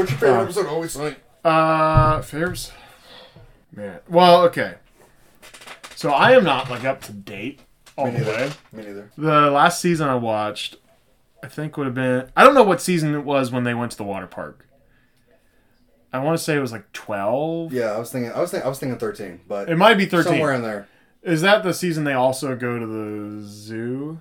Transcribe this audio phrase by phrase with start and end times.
[0.00, 0.66] What's your favorite episode?
[0.66, 1.16] Always Sunny.
[1.44, 2.72] Uh, Fairs.
[3.76, 4.00] Man.
[4.08, 4.76] Well, okay.
[5.94, 7.60] So I am not like up to date
[7.98, 8.32] all Me the neither.
[8.32, 8.50] way.
[8.72, 9.10] Me neither.
[9.18, 10.76] The last season I watched,
[11.44, 12.30] I think would have been.
[12.34, 14.66] I don't know what season it was when they went to the water park.
[16.14, 17.70] I want to say it was like twelve.
[17.74, 18.32] Yeah, I was thinking.
[18.32, 18.64] I was thinking.
[18.64, 20.32] I was thinking thirteen, but It might be thirteen.
[20.32, 20.88] somewhere in there.
[21.22, 24.18] Is that the season they also go to the zoo?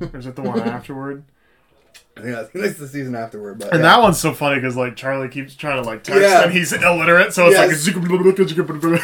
[0.00, 1.22] or is it the one afterward?
[2.18, 3.58] I think that's, that's the season afterward.
[3.58, 3.94] But And yeah.
[3.94, 6.42] that one's so funny because like Charlie keeps trying to like text Yeah.
[6.44, 7.68] and he's illiterate, so it's Yes.
[7.68, 7.70] like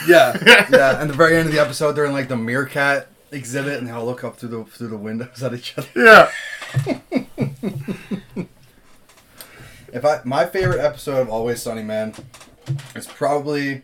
[0.08, 0.36] Yeah,
[0.70, 1.00] yeah.
[1.00, 3.92] And the very end of the episode, they're in like the meerkat exhibit, and they
[3.92, 5.88] all look up through the through the windows at each other.
[5.96, 6.30] yeah.
[9.92, 12.14] If I my favorite episode of Always Sunny, man,
[12.96, 13.82] it's probably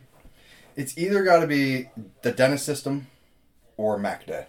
[0.75, 1.89] it's either got to be
[2.23, 3.07] the Dennis System
[3.77, 4.47] or Mac Day.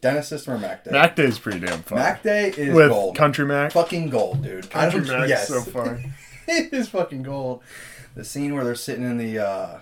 [0.00, 0.90] Dennis System or Mac Day.
[0.92, 1.98] Mac Day's pretty damn fun.
[1.98, 3.16] Mac Day is with gold.
[3.16, 3.72] Country Mac.
[3.72, 4.66] fucking gold, dude.
[4.66, 6.12] I Country Mac's yes, so funny.
[6.48, 7.62] it is fucking gold.
[8.14, 9.78] The scene where they're sitting in the uh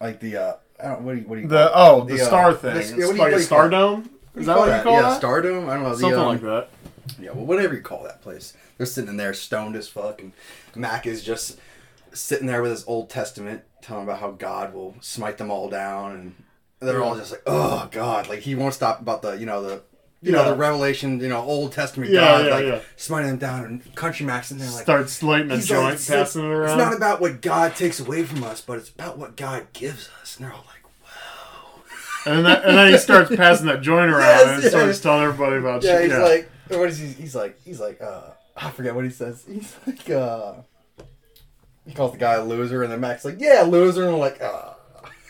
[0.00, 2.14] like the uh I don't what do you what do you The call oh, the,
[2.16, 2.74] The, uh, star the- thing.
[2.74, 4.10] yeah, it's what do you- like what a do you star call dome.
[4.34, 4.96] Is that what you call it?
[4.96, 5.16] yeah, that?
[5.18, 5.68] Stardom.
[5.68, 5.90] I don't know.
[5.90, 6.68] The, Something um, like that.
[7.20, 8.54] Yeah, well, whatever you call that place.
[8.78, 10.32] They're sitting in there stoned as fuck, and
[10.74, 11.58] Mac is just
[12.12, 16.12] sitting there with his Old Testament, telling about how God will smite them all down,
[16.12, 16.34] and
[16.82, 19.82] they're all just like, "Oh God!" Like he won't stop about the, you know, the,
[20.20, 22.80] you know, the Revelation, you know, Old Testament Yeah, God, yeah, like yeah.
[22.96, 24.82] smiting them down, and Country Mac's in there like.
[24.82, 26.70] Starts lighting a like, joint, it's, passing it around.
[26.70, 30.08] it's not about what God takes away from us, but it's about what God gives
[30.20, 30.36] us.
[30.36, 30.82] And they're all like,
[32.24, 34.68] and, then and then he starts passing that joint around Yes, and yeah.
[34.68, 36.10] starts telling everybody about Yeah, shit.
[36.10, 37.08] he's like, what is he?
[37.08, 39.44] He's like, he's like, uh, I forget what he says.
[39.46, 40.54] He's like, uh,
[41.84, 44.38] he calls the guy a loser, and then Mac's like, yeah, loser, and we're like,
[44.40, 44.76] ah,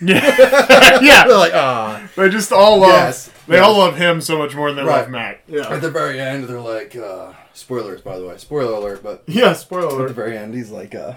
[0.03, 1.25] yeah, yeah.
[1.27, 2.09] they're like, ah.
[2.17, 2.91] They just all love.
[2.91, 3.65] Yes, They yes.
[3.65, 5.01] all love him so much more than they Right.
[5.03, 5.43] love Mac.
[5.47, 5.69] Yeah.
[5.73, 9.53] At the very end, they're like, uh, spoilers, by the way, spoiler alert, but Yeah.
[9.55, 10.03] Spoiler alert.
[10.03, 11.15] at the very end, he's like, uh,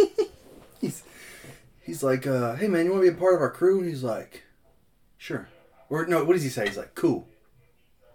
[0.80, 1.02] he's,
[1.82, 3.80] he's like, uh, hey man, you want to be a part of our crew?
[3.80, 4.42] And he's like,
[5.18, 5.48] sure.
[5.90, 6.66] Or no, what does he say?
[6.66, 7.28] He's like, cool.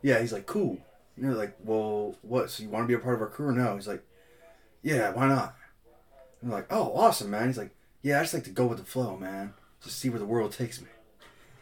[0.01, 0.78] Yeah, he's like, cool.
[1.16, 2.50] And you're like, well, what?
[2.50, 3.75] So you want to be a part of our crew or no?
[3.75, 4.03] He's like,
[4.84, 5.56] yeah, why not?
[6.41, 7.47] And they're like, oh, awesome, man.
[7.47, 7.72] He's like,
[8.03, 9.53] yeah, I just like to go with the flow, man.
[9.84, 10.88] Just see where the world takes me.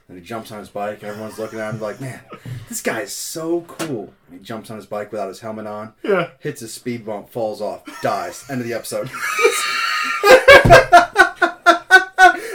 [0.07, 2.19] And he jumps on his bike, and everyone's looking at him like, man,
[2.69, 4.13] this guy is so cool.
[4.29, 6.29] And he jumps on his bike without his helmet on, Yeah.
[6.39, 8.45] hits a speed bump, falls off, dies.
[8.49, 9.09] End of the episode.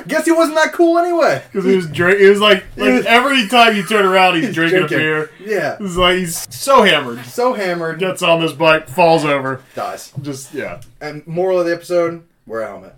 [0.07, 1.43] Guess he wasn't that cool anyway.
[1.53, 2.21] Because he was drink.
[2.21, 4.97] It was like, like every time you turn around, he's, drinking, drinking.
[4.99, 5.31] a beer.
[5.41, 5.77] Yeah.
[5.81, 7.25] It's like he's so hammered.
[7.27, 9.63] So hammered, Gets on this bike, falls over.
[9.75, 10.13] dies.
[10.21, 10.81] Just yeah.
[11.01, 12.95] And moral of the episode: wear a helmet.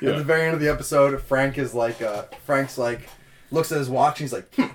[0.01, 0.11] Yeah.
[0.11, 3.07] At the very end of the episode, Frank is like, uh, Frank's like,
[3.51, 4.73] looks at his watch and he's like, hmm,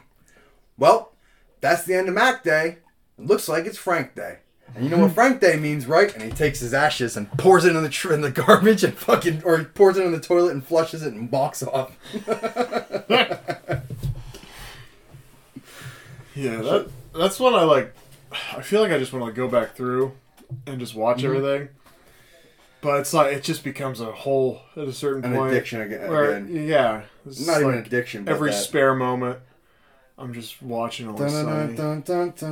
[0.79, 1.13] well,
[1.61, 2.79] that's the end of Mac Day.
[3.19, 4.39] It looks like it's Frank Day.
[4.75, 6.13] And you know what Frank Day means, right?
[6.15, 8.97] And he takes his ashes and pours it in the tr- in the garbage and
[8.97, 11.97] fucking, or he pours it in the toilet and flushes it and walks off.
[16.35, 17.95] Yeah, that that's what I like.
[18.55, 20.13] I feel like I just want to like, go back through
[20.67, 21.27] and just watch Mm-hmm.
[21.37, 21.69] everything.
[22.87, 25.53] But it's like it just becomes a whole at a certain An point.
[25.53, 26.09] addiction again.
[26.09, 26.69] Where, again.
[26.69, 28.29] yeah, it's Not even like an addiction.
[28.29, 28.57] Every that.
[28.57, 29.41] spare moment,
[30.17, 32.45] I'm just watching dun,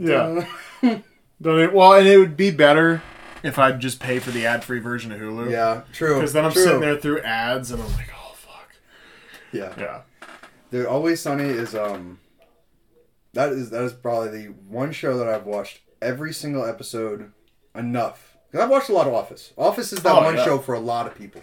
[0.00, 0.46] Yeah.
[1.40, 3.02] Don't it- well, and it would be better
[3.44, 5.48] if I'd just pay for the ad-free version of Hulu.
[5.48, 6.16] Yeah, true.
[6.16, 6.64] Because then I'm true.
[6.64, 8.72] sitting there through ads and I'm like, oh fuck.
[9.52, 9.72] Yeah.
[9.78, 10.00] Yeah.
[10.72, 12.18] Dude, Always Sunny is um
[13.32, 17.30] that is that is probably the one show that I've watched every single episode
[17.76, 18.29] enough.
[18.52, 19.52] Cause I've watched a lot of Office.
[19.56, 20.44] Office is that Oh, one yeah.
[20.44, 21.42] show for a lot of people.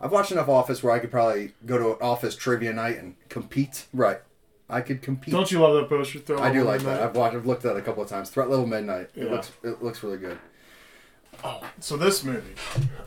[0.00, 3.14] I've watched enough Office where I could probably go to an Office trivia night and
[3.28, 3.86] compete.
[3.92, 4.18] Right,
[4.68, 5.32] I could compete.
[5.32, 6.18] Don't you love that poster?
[6.18, 7.00] Throw I do like that.
[7.02, 7.36] I've watched.
[7.36, 8.30] I've looked at it a couple of times.
[8.30, 9.10] Threat Level Midnight.
[9.14, 9.30] It Yeah.
[9.30, 9.50] looks.
[9.62, 10.38] It looks really good.
[11.44, 12.54] Oh, so this movie.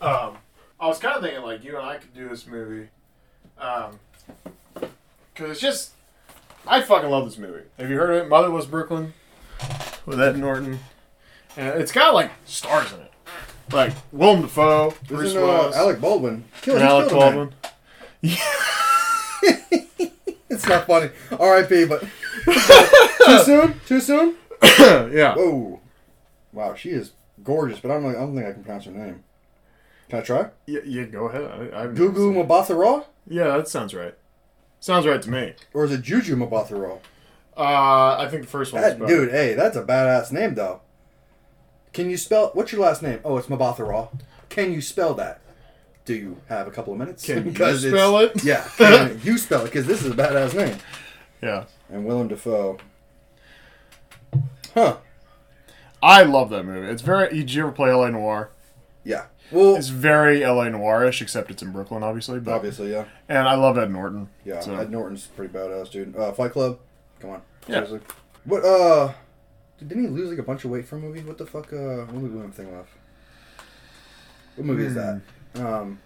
[0.02, 0.38] Um,
[0.80, 2.90] I was kind of thinking like you and I could do this movie,
[3.60, 4.00] um,
[5.34, 5.92] because it's just
[6.66, 7.64] I fucking love this movie.
[7.78, 8.30] Have you heard of it?
[8.30, 9.14] Motherless Brooklyn
[10.06, 10.80] with Ed Norton,
[11.58, 13.12] and it's got like stars in it,
[13.72, 16.44] like Willem Dafoe, Bruce Isn't, uh, Willis, Alec Baldwin.
[16.62, 17.36] Kill, and he Alec killed a man.
[17.36, 17.54] Baldwin.
[20.50, 21.10] It's not funny.
[21.32, 21.86] R.I.P.
[21.86, 22.02] But
[23.26, 23.80] too soon.
[23.88, 24.36] Too soon.
[25.12, 25.34] yeah.
[25.36, 25.80] Whoa.
[26.52, 27.12] Wow, she is
[27.44, 28.10] gorgeous, but I don't know.
[28.10, 29.24] I don't think I can pronounce her name.
[30.10, 30.50] Can I try?
[30.68, 31.44] Yeah, yeah go ahead.
[31.74, 33.06] I, I haven't Gugu seen- Mabathara?
[33.28, 34.14] Yeah, that sounds right.
[34.80, 35.54] Sounds right to me.
[35.74, 37.00] Or is it Juju Mabathara?
[37.58, 38.82] Uh, I think the first one.
[38.82, 40.82] That, dude, hey, that's a badass name, though.
[41.94, 42.50] Can you spell...
[42.54, 43.20] What's your last name?
[43.24, 44.10] Oh, it's Mabathara.
[44.50, 45.40] Can you spell that?
[46.06, 47.26] Do you have a couple of minutes?
[47.26, 48.44] Can you Because it's- spell it?
[48.44, 50.78] Yeah, can you spell it, because this is a badass name.
[51.42, 51.66] Yeah.
[51.90, 52.78] And Willem Dafoe.
[54.74, 54.98] Huh.
[56.02, 56.88] I love that movie.
[56.88, 57.30] It's very.
[57.34, 58.50] Did you ever play LA Noire?
[59.04, 59.26] Yeah.
[59.52, 62.40] Well, It's very LA Noirish, except it's in Brooklyn, obviously.
[62.40, 63.06] But obviously, yeah.
[63.30, 64.30] and I love Ed Norton.
[64.44, 66.16] Yeah, So- Ed Norton's pretty badass, dude.
[66.16, 66.80] Uh, Fight Club,
[67.20, 67.42] come on.
[67.68, 67.86] Yeah.
[67.86, 68.00] Seriously.
[68.46, 68.64] What?
[68.66, 69.14] Uh,
[69.88, 71.22] didn't he lose like a bunch of weight for a movie?
[71.22, 71.72] What the fuck?
[71.74, 72.88] Uh, what movie am I thinking of?
[74.56, 75.22] What movie is that?
[75.56, 76.00] Um,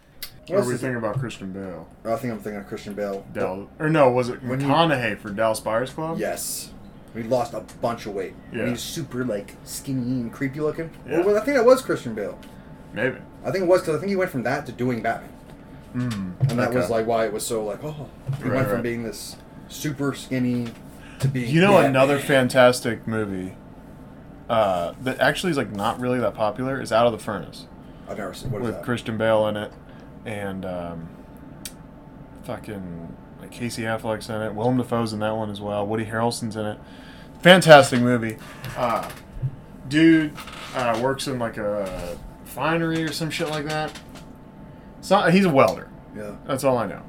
[0.47, 1.87] what are we thinking about Christian Bale?
[2.05, 3.25] I think I'm thinking of Christian Bale.
[3.33, 6.17] Dal, or no, was it When he- McConaughey for Dallas Buyers Club?
[6.19, 6.71] Yes.
[7.13, 8.33] He lost a bunch of weight.
[8.53, 8.59] Yeah.
[8.61, 10.91] And he's super like skinny and creepy looking.
[11.09, 11.21] Yeah.
[11.21, 12.37] Well, I think that was Christian Bale.
[12.93, 13.17] Maybe.
[13.43, 15.31] I think it was because I think he went from that to doing Batman,
[15.95, 18.75] Mm, and that was like why it was so like oh he Right, went from
[18.75, 18.83] right.
[18.83, 19.35] being this
[19.69, 20.67] super skinny
[21.19, 21.89] to being You know Batman.
[21.91, 23.55] another fantastic movie
[24.49, 27.67] uh, that actually is like not really that popular is Out of the Furnace
[28.09, 28.83] I've never seen what is with that?
[28.85, 29.71] Christian Bale in it
[30.25, 31.09] and um,
[32.43, 34.53] fucking like Casey Affleck's in it.
[34.55, 35.85] Willem Dafoe's in that one as well.
[35.85, 36.79] Woody Harrelson's in it.
[37.41, 38.37] Fantastic movie.
[38.75, 39.09] Uh,
[39.87, 40.33] dude
[40.75, 43.97] uh, works in like a finery or some shit like that.
[45.01, 45.89] So, he's a welder.
[46.15, 46.35] Yeah.
[46.45, 47.03] That's all I know.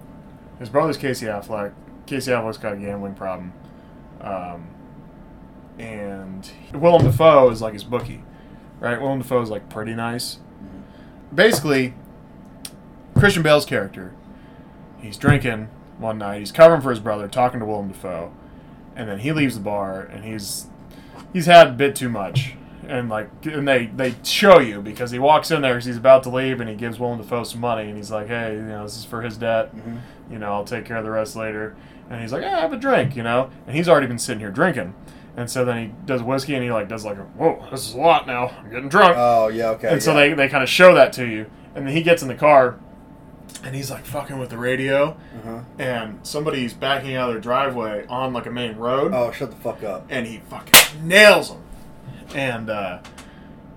[0.59, 1.73] His brother's Casey Affleck.
[2.07, 3.53] Casey Affleck's got a gambling problem.
[4.21, 4.69] Um,
[5.79, 8.23] and Willem Dafoe is like his bookie,
[8.81, 9.01] right?
[9.01, 10.39] Willem Dafoe is like pretty nice.
[11.35, 11.95] Basically,
[13.17, 14.15] Christian Bale's character,
[15.01, 16.39] he's drinking one night.
[16.39, 18.33] He's covering for his brother, talking to Willem Dafoe,
[18.97, 20.67] and then he leaves the bar and he's
[21.33, 22.55] he's had a bit too much.
[22.87, 26.23] And like, and they they show you because he walks in there because he's about
[26.23, 28.85] to leave and he gives Willem Dafoe some money and he's like, hey, you know,
[28.85, 29.77] this is for his debt.
[29.77, 30.01] Mhm.
[30.31, 31.77] You know, I'll take care of the rest later.
[32.09, 33.51] And he's like, yeah, have a drink, you know.
[33.67, 34.95] And he's already been sitting here drinking.
[35.39, 37.95] And so then he does whiskey and he like does like, a, whoa, this is
[37.95, 38.49] a lot now.
[38.49, 39.15] I'm getting drunk.
[39.17, 39.89] Oh yeah, okay.
[39.93, 41.47] and so they they kind of show that to you.
[41.77, 42.81] And then he gets in the car
[43.63, 45.11] and he's like fucking with the radio.
[45.37, 45.61] Uh-huh.
[45.79, 49.57] And somebody's backing out of their driveway on like a main road Oh, shut the
[49.57, 50.07] fuck up.
[50.11, 51.63] and he fucking nails him,
[52.35, 52.99] and uh,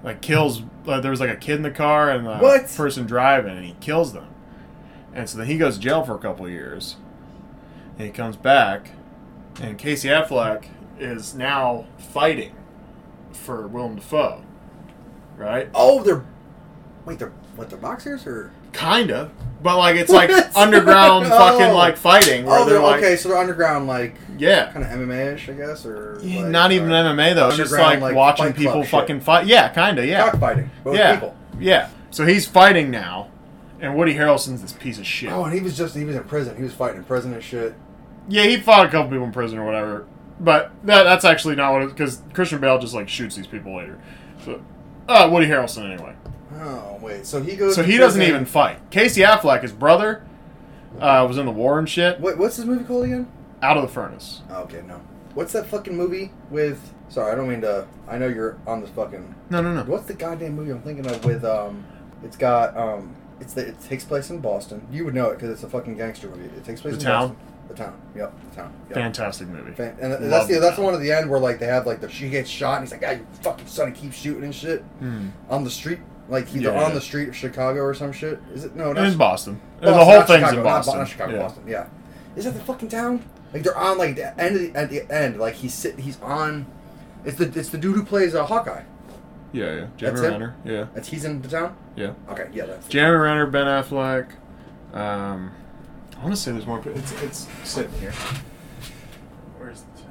[0.03, 0.63] like kills.
[0.87, 2.67] Uh, there was like a kid in the car and the What?
[2.75, 4.27] person driving, and he kills them.
[5.13, 6.95] And so then he goes to jail for a couple years,
[7.99, 8.91] and he comes back,
[9.61, 10.65] and Casey Affleck
[11.01, 12.55] is now fighting
[13.33, 14.43] for Willem Dafoe,
[15.37, 15.69] right?
[15.73, 16.23] Oh, they're
[17.05, 17.69] wait, they're what?
[17.69, 18.51] They're boxers or?
[18.73, 19.29] Kinda,
[19.61, 21.29] but like it's like underground oh.
[21.29, 21.75] fucking Oh.
[21.75, 22.45] like fighting.
[22.45, 23.15] Where Oh, they're, they're like, okay.
[23.17, 24.71] So they're underground, like yeah.
[24.71, 27.49] kind of MMA-ish, I guess, or like, Not even uh, or MMA though.
[27.49, 28.91] It's just like, like, watching people shit.
[28.91, 29.47] fucking fight.
[29.47, 30.05] Yeah, kinda.
[30.05, 30.29] Yeah.
[30.29, 30.69] cockfighting.
[30.83, 31.15] Both yeah.
[31.15, 31.35] people.
[31.59, 31.89] Yeah.
[32.11, 33.29] So he's fighting now,
[33.79, 35.31] and Woody Harrelson's this piece of shit.
[35.31, 36.55] Oh, and he was just he was in prison.
[36.55, 37.75] He was fighting in prison and shit.
[38.29, 40.05] Yeah, he fought a couple people in prison or whatever.
[40.41, 43.77] But that that's actually not what it because Christian Bale just like shoots these people
[43.77, 44.01] later.
[44.43, 44.61] So,
[45.07, 46.15] uh, Woody Harrelson anyway.
[46.59, 47.75] Oh wait, so he goes.
[47.75, 48.79] So he doesn't even fight.
[48.89, 50.25] Casey Affleck, his brother,
[50.99, 52.19] uh, was in the war and shit.
[52.19, 53.31] What, what's this movie called again?
[53.61, 54.41] Out of the furnace.
[54.49, 54.99] Oh, okay, no.
[55.35, 56.91] What's that fucking movie with?
[57.09, 57.87] Sorry, I don't mean to.
[58.07, 59.35] I know you're on this fucking.
[59.51, 59.83] No, no, no.
[59.83, 61.85] What's the goddamn movie I'm thinking of with um?
[62.23, 63.15] It's got um.
[63.39, 64.87] It's the, it takes place in Boston.
[64.91, 66.45] You would know it because it's a fucking gangster movie.
[66.55, 67.27] It takes place The in Town?
[67.29, 67.47] Boston.
[67.75, 68.01] The town.
[68.15, 68.33] Yep.
[68.49, 68.73] The town.
[68.89, 68.93] Yep.
[68.95, 69.71] Fantastic movie.
[69.71, 71.85] Fan- and Love that's the that's the one at the end where like they have
[71.87, 74.43] like the she gets shot and he's like, ah, you fucking son, he keeps shooting
[74.43, 75.27] and shit Hmm.
[75.49, 75.99] on the street,
[76.29, 76.95] like either Yeah, on yeah.
[76.95, 78.39] the street of Chicago or some shit.
[78.53, 78.87] Is it no?
[78.89, 79.61] And Not in Boston.
[79.79, 80.97] The whole not thing's Chicago, in not Bo- Boston.
[80.99, 81.39] Not, Chicago, yeah.
[81.39, 81.63] Boston.
[81.67, 81.87] Yeah.
[82.35, 83.23] Is that the fucking town?
[83.53, 85.39] Like they're on like the end of the at the end.
[85.39, 86.65] Like he's sit, he's on.
[87.25, 88.83] It's the it's the dude who plays uh, Hawkeye.
[89.53, 89.79] Yeah, yeah.
[89.81, 90.31] That's Jeremy him?
[90.31, 90.55] Renner.
[90.63, 91.75] Yeah, That's he's in the town.
[91.97, 92.13] yeah.
[92.29, 92.87] Okay, yeah, that's.
[92.87, 94.31] Jeremy Renner, Ben Affleck.
[94.93, 95.51] Um,
[96.21, 96.79] I want to say there's more.
[96.79, 98.11] but It's it's sitting here.
[99.57, 100.01] Where's the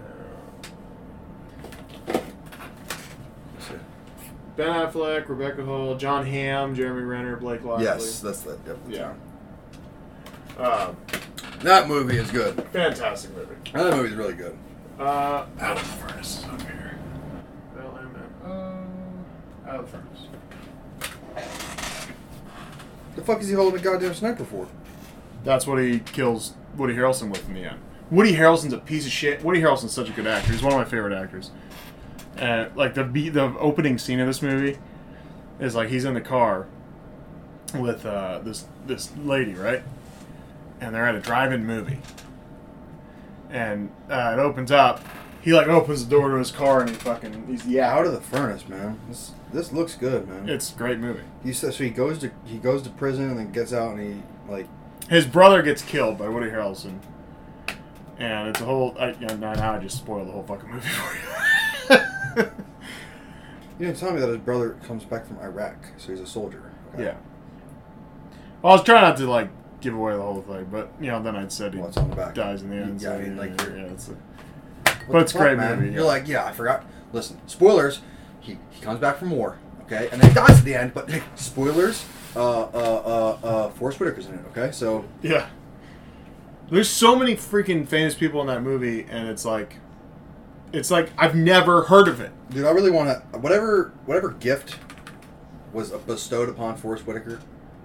[2.12, 2.22] town?
[4.56, 7.84] Ben Affleck, Rebecca Hall, Jon Hamm, Jeremy Renner, Blake Lively.
[7.84, 9.12] Yes, that's the, yep, the Yeah.
[10.58, 10.90] town.
[10.90, 10.96] Um,
[11.60, 12.60] That movie is good.
[12.72, 13.54] fantastic movie.
[13.72, 14.58] That movie's really good.
[14.98, 16.98] Uh, out of the furnace is up here.
[17.80, 19.68] L-M-N-O.
[19.70, 20.26] Out of the furnace.
[23.16, 24.66] The fuck is he holding a goddamn sniper for?
[25.44, 27.80] That's what he kills Woody Harrelson with in the end.
[28.10, 29.42] Woody Harrelson's a piece of shit.
[29.44, 30.52] Woody Harrelson's such a good actor.
[30.52, 31.50] He's one of my favorite actors.
[32.38, 34.78] Uh, like the be- the opening scene of this movie
[35.58, 36.66] is like he's in the car
[37.74, 39.82] with uh, this this lady, right?
[40.80, 42.00] And they're at a drive-in movie.
[43.50, 45.04] And uh, it opens up,
[45.42, 47.92] he like opens the door to his car and he fucking he's yeah.
[47.92, 48.98] Out of the furnace, man.
[49.08, 50.48] This this looks good, man.
[50.48, 51.22] It's a great movie.
[51.44, 54.00] He says so he goes to he goes to prison and then gets out and
[54.00, 54.66] he like
[55.10, 57.00] His brother gets killed by Woody Harrelson,
[58.16, 58.96] and it's a whole.
[58.96, 62.00] I, yeah, now now I just spoiled the whole fucking movie for you.
[63.80, 66.70] you didn't tell me that his brother comes back from Iraq, so he's a soldier.
[66.94, 67.06] Okay.
[67.06, 67.16] yeah.
[68.62, 69.48] Well, I was trying not to like
[69.80, 72.62] give away the whole thing, but you know, then I'd said he What's on dies
[72.62, 73.02] in the end.
[73.02, 74.16] Yeah, so, I mean, like, yeah, yeah, it's a,
[75.10, 75.80] But it's a great man?
[75.80, 76.06] movie, You're yeah.
[76.06, 76.84] like, yeah, I forgot.
[77.12, 78.00] Listen, spoilers.
[78.38, 79.58] He he comes back from war,
[79.90, 80.94] okay, and then he dies at the end.
[80.94, 82.04] But spoilers.
[82.36, 82.66] Uh, uh,
[83.42, 84.70] uh, uh, Forest Whitaker's in it, okay?
[84.70, 85.48] So yeah.
[86.70, 89.78] There's so many freaking famous people in that movie, and it's like,
[90.72, 92.30] it's like I've never heard of it.
[92.50, 94.76] Dude, I really want to whatever whatever gift
[95.72, 97.40] was bestowed upon Forest Whitaker.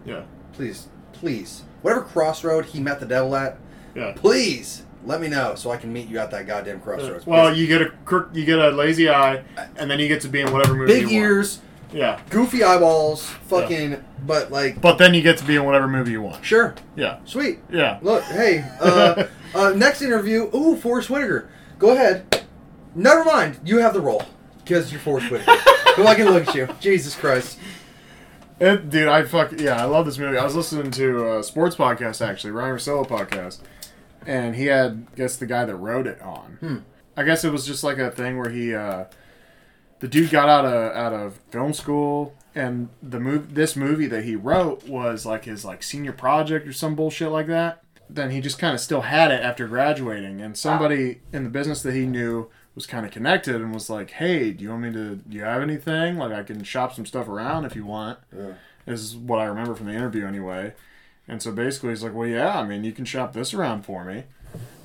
[0.05, 3.57] Yeah, Please, please, whatever crossroad he met the devil at,
[3.95, 4.13] yeah.
[4.15, 7.25] please let me know so I can meet you at that goddamn crossroads.
[7.25, 9.43] Well, you get a crook- you get a lazy eye,
[9.77, 10.93] and then you get to be in whatever movie.
[10.93, 11.31] big you want.
[11.31, 11.59] ears,
[11.95, 16.11] Yeah, goofy eyeballs, fucking, but like, but then you get to be in whatever movie
[16.11, 16.43] you want.
[16.43, 17.59] sure, Yeah, sweet.
[17.71, 17.99] yeah.
[18.01, 19.25] Look, hey, uh,
[19.55, 20.49] uh, next interview.
[20.53, 21.47] Ooh, Forest Whitaker.
[21.79, 22.43] Go ahead.
[22.93, 23.59] Never mind.
[23.63, 24.23] You have the role
[24.63, 25.53] because you're Forest Whitaker.
[25.95, 26.67] Go I can look at you.
[26.81, 27.57] Jesus Christ.
[28.59, 30.37] It, dude, I fuck yeah, I love this movie.
[30.37, 33.59] I was listening to a sports podcast actually, Ryen Russillo podcast,
[34.25, 36.57] and he had I guess the guy that wrote it on.
[36.61, 36.77] Hmm.
[37.17, 39.05] I guess it was just like a thing where he, uh,
[40.05, 44.23] the dude got out of out of film school, and the move this movie that
[44.23, 47.81] he wrote was like his like senior project or some bullshit like that.
[48.07, 51.81] Then he just kind of still had it after graduating, and somebody in the business
[51.81, 54.93] that he knew was kind of connected and was like, "Hey, do you want me
[54.93, 55.15] to?
[55.15, 56.19] Do you have anything?
[56.19, 58.53] Like, I can shop some stuff around if you want." Yeah.
[58.85, 60.75] This is what I remember from the interview anyway.
[61.27, 64.05] And so basically, he's like, "Well, yeah, I mean, you can shop this around for
[64.05, 64.25] me."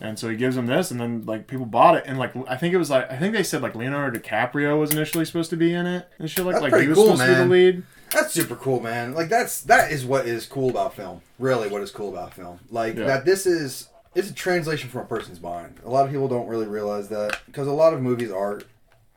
[0.00, 2.56] And so he gives him this, and then like people bought it, and like I
[2.56, 5.56] think it was like I think they said like Leonardo DiCaprio was initially supposed to
[5.56, 7.46] be in it and shit like That's like he was cool, supposed to be the
[7.46, 7.82] lead.
[8.10, 9.14] That's super cool, man.
[9.14, 11.20] Like that's that is what is cool about film.
[11.38, 12.58] Really, what is cool about film?
[12.70, 13.06] Like Yeah.
[13.06, 13.24] that.
[13.24, 15.80] This is it's a translation from a person's mind.
[15.84, 18.62] A lot of people don't really realize that because a lot of movies are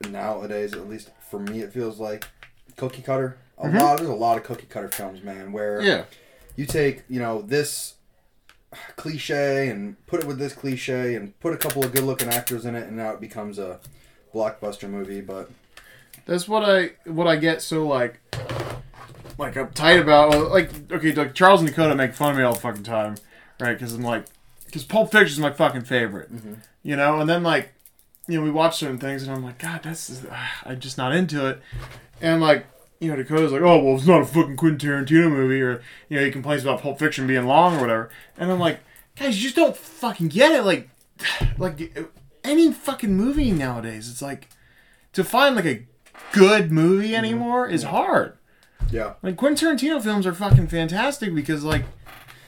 [0.09, 2.25] nowadays, at least for me, it feels like
[2.75, 3.37] cookie cutter.
[3.57, 3.77] A mm-hmm.
[3.77, 3.97] lot.
[3.97, 5.51] There's a lot of cookie cutter films, man.
[5.51, 6.05] Where Yeah,
[6.55, 7.95] you take you know this
[8.95, 12.65] cliche and put it with this cliche and put a couple of good looking actors
[12.65, 13.79] in it, and now it becomes a
[14.33, 15.21] blockbuster movie.
[15.21, 15.49] But
[16.25, 18.19] that's what I what I get so like
[19.37, 20.51] like uptight about.
[20.51, 23.15] Like okay, like Charles and Dakota make fun of me all the fucking time,
[23.59, 23.73] right?
[23.73, 24.25] Because I'm like,
[24.65, 26.29] because Pulp Fiction is my fucking favorite,
[26.81, 27.19] you know.
[27.19, 27.73] And then like,
[28.27, 30.97] you know, we watch certain things, and I'm like, God, that's just, ah, I'm just
[30.97, 31.61] not into it.
[32.21, 32.65] And like,
[33.03, 36.17] you know, Dakota's like, oh well, it's not a fucking Quentin Tarantino movie, or you
[36.17, 38.09] know, he complains about Pulp Fiction being long or whatever.
[38.37, 38.79] And I'm like,
[39.17, 40.63] guys, you just don't fucking get it.
[40.63, 40.89] Like,
[41.57, 41.97] like
[42.43, 44.49] any fucking movie nowadays, it's like
[45.13, 45.85] to find like a
[46.31, 47.15] good movie mm-hmm.
[47.15, 48.37] anymore is hard.
[48.91, 51.83] yeah, Like Quentin Tarantino films are fucking fantastic because like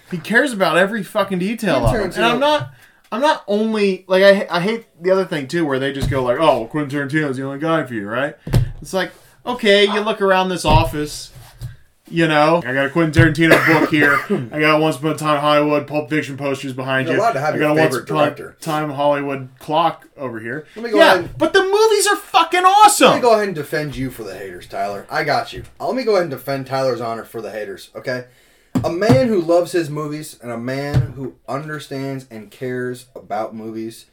[0.10, 1.94] he cares about every fucking detail of.
[1.94, 2.74] And I'm not
[3.12, 6.24] I'm not only like I I hate the other thing too where they just go
[6.24, 8.36] like, "Oh, Quentin Tarantino's the only guy for you," right?
[8.82, 9.12] It's like,
[9.46, 11.32] "Okay, you look around this office,
[12.08, 14.20] you know, I got a Quentin Tarantino book here.
[14.54, 17.22] I got Once Upon a Time Hollywood Pulp Fiction posters behind You're you.
[17.22, 18.58] allowed to have I your got a Once favorite Upon a director.
[18.62, 20.68] Time Hollywood clock over here.
[20.76, 23.08] Let me go yeah, ahead- but the movies are fucking awesome.
[23.10, 25.06] Let me go ahead and defend you for the haters, Tyler.
[25.10, 25.64] I got you.
[25.80, 28.26] Uh, Let me go ahead and defend Tyler's honor for the haters, okay?
[28.84, 34.06] A man who loves his movies and a man who understands and cares about movies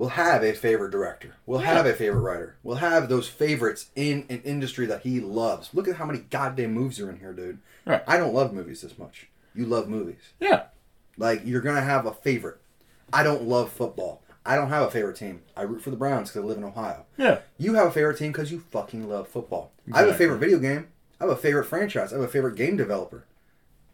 [0.00, 4.24] will have a favorite director, will have a favorite writer, will have those favorites in
[4.30, 5.68] an industry that he loves.
[5.74, 7.58] Look at how many goddamn movies are in here, dude.
[7.84, 8.02] Right.
[8.06, 9.28] I don't love movies this much.
[9.54, 10.32] You love movies.
[10.40, 10.62] yeah.
[11.18, 12.56] Like you're gonna have a favorite.
[13.12, 14.22] I don't love football.
[14.46, 15.42] I don't have a favorite team.
[15.54, 17.04] I root for the Browns because I live in Ohio.
[17.18, 17.40] Yeah.
[17.58, 19.70] You have a favorite team because you fucking love football.
[19.92, 20.88] I have a favorite video game.
[21.20, 22.10] I have a favorite franchise.
[22.10, 23.26] I have a favorite game developer.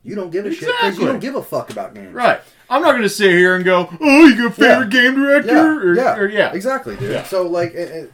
[0.06, 2.14] You don't give a shit because you don't give a fuck about games.
[2.14, 2.40] Right.
[2.70, 5.48] I'm not going to sit here and go, oh, you got a favorite game director?
[5.54, 6.52] Yeah, or, yeah, or- yeah.
[6.52, 7.10] exactly, dude.
[7.12, 7.22] Yeah.
[7.24, 8.12] So like, it, it,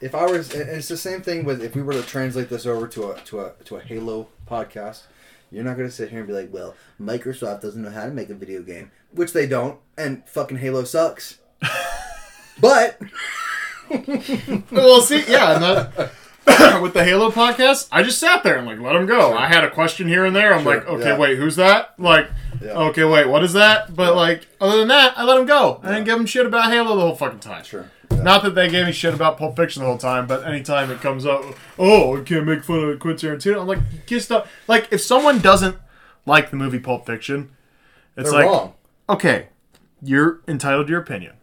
[0.00, 2.66] if I was, and it's the same thing with if we were to translate this
[2.66, 5.02] over to a to a to a Halo podcast.
[5.50, 8.28] You're not gonna sit here and be like, "Well, Microsoft doesn't know how to make
[8.28, 11.38] a video game," which they don't, and fucking Halo sucks.
[12.60, 12.98] but
[14.70, 16.08] Well, see, yeah.
[16.82, 19.34] With the Halo podcast, I just sat there and, like, let them go.
[19.36, 20.54] I had a question here and there.
[20.54, 21.18] I'm Sure, like, okay, yeah.
[21.18, 21.98] wait, who's that?
[21.98, 22.30] Like,
[22.62, 22.72] Yeah.
[22.72, 23.94] okay, wait, what is that?
[23.94, 25.80] But, like, other than that, I let them go.
[25.82, 27.64] I didn't give them shit about Halo the whole fucking time.
[27.64, 30.90] sure, Not that they gave me shit about Pulp Fiction the whole time, but anytime
[30.90, 31.42] it comes up,
[31.78, 33.60] oh, I can't make fun of Quentin Tarantino.
[33.60, 34.46] I'm like, just stop.
[34.68, 35.76] Like, if someone doesn't
[36.26, 37.50] like the movie Pulp Fiction,
[38.16, 38.74] it's they're like, wrong.
[39.08, 39.48] okay,
[40.02, 41.34] you're entitled to your opinion,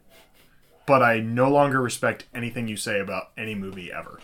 [0.85, 4.19] but I no longer respect anything you say about any movie ever.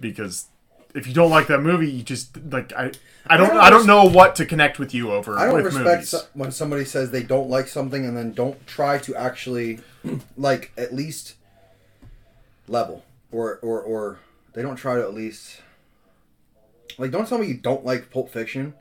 [0.00, 0.46] Because
[0.94, 2.92] if you don't like that movie, you just like I
[3.26, 6.06] I don't don't I don't know what to connect with you over I don't respect
[6.06, 9.80] so- when somebody says they don't like something and then don't try to actually,
[10.36, 11.34] like, at least
[12.68, 14.18] level or or or
[14.54, 15.60] they don't try to at least
[16.98, 18.74] like don't tell me you don't like Pulp Fiction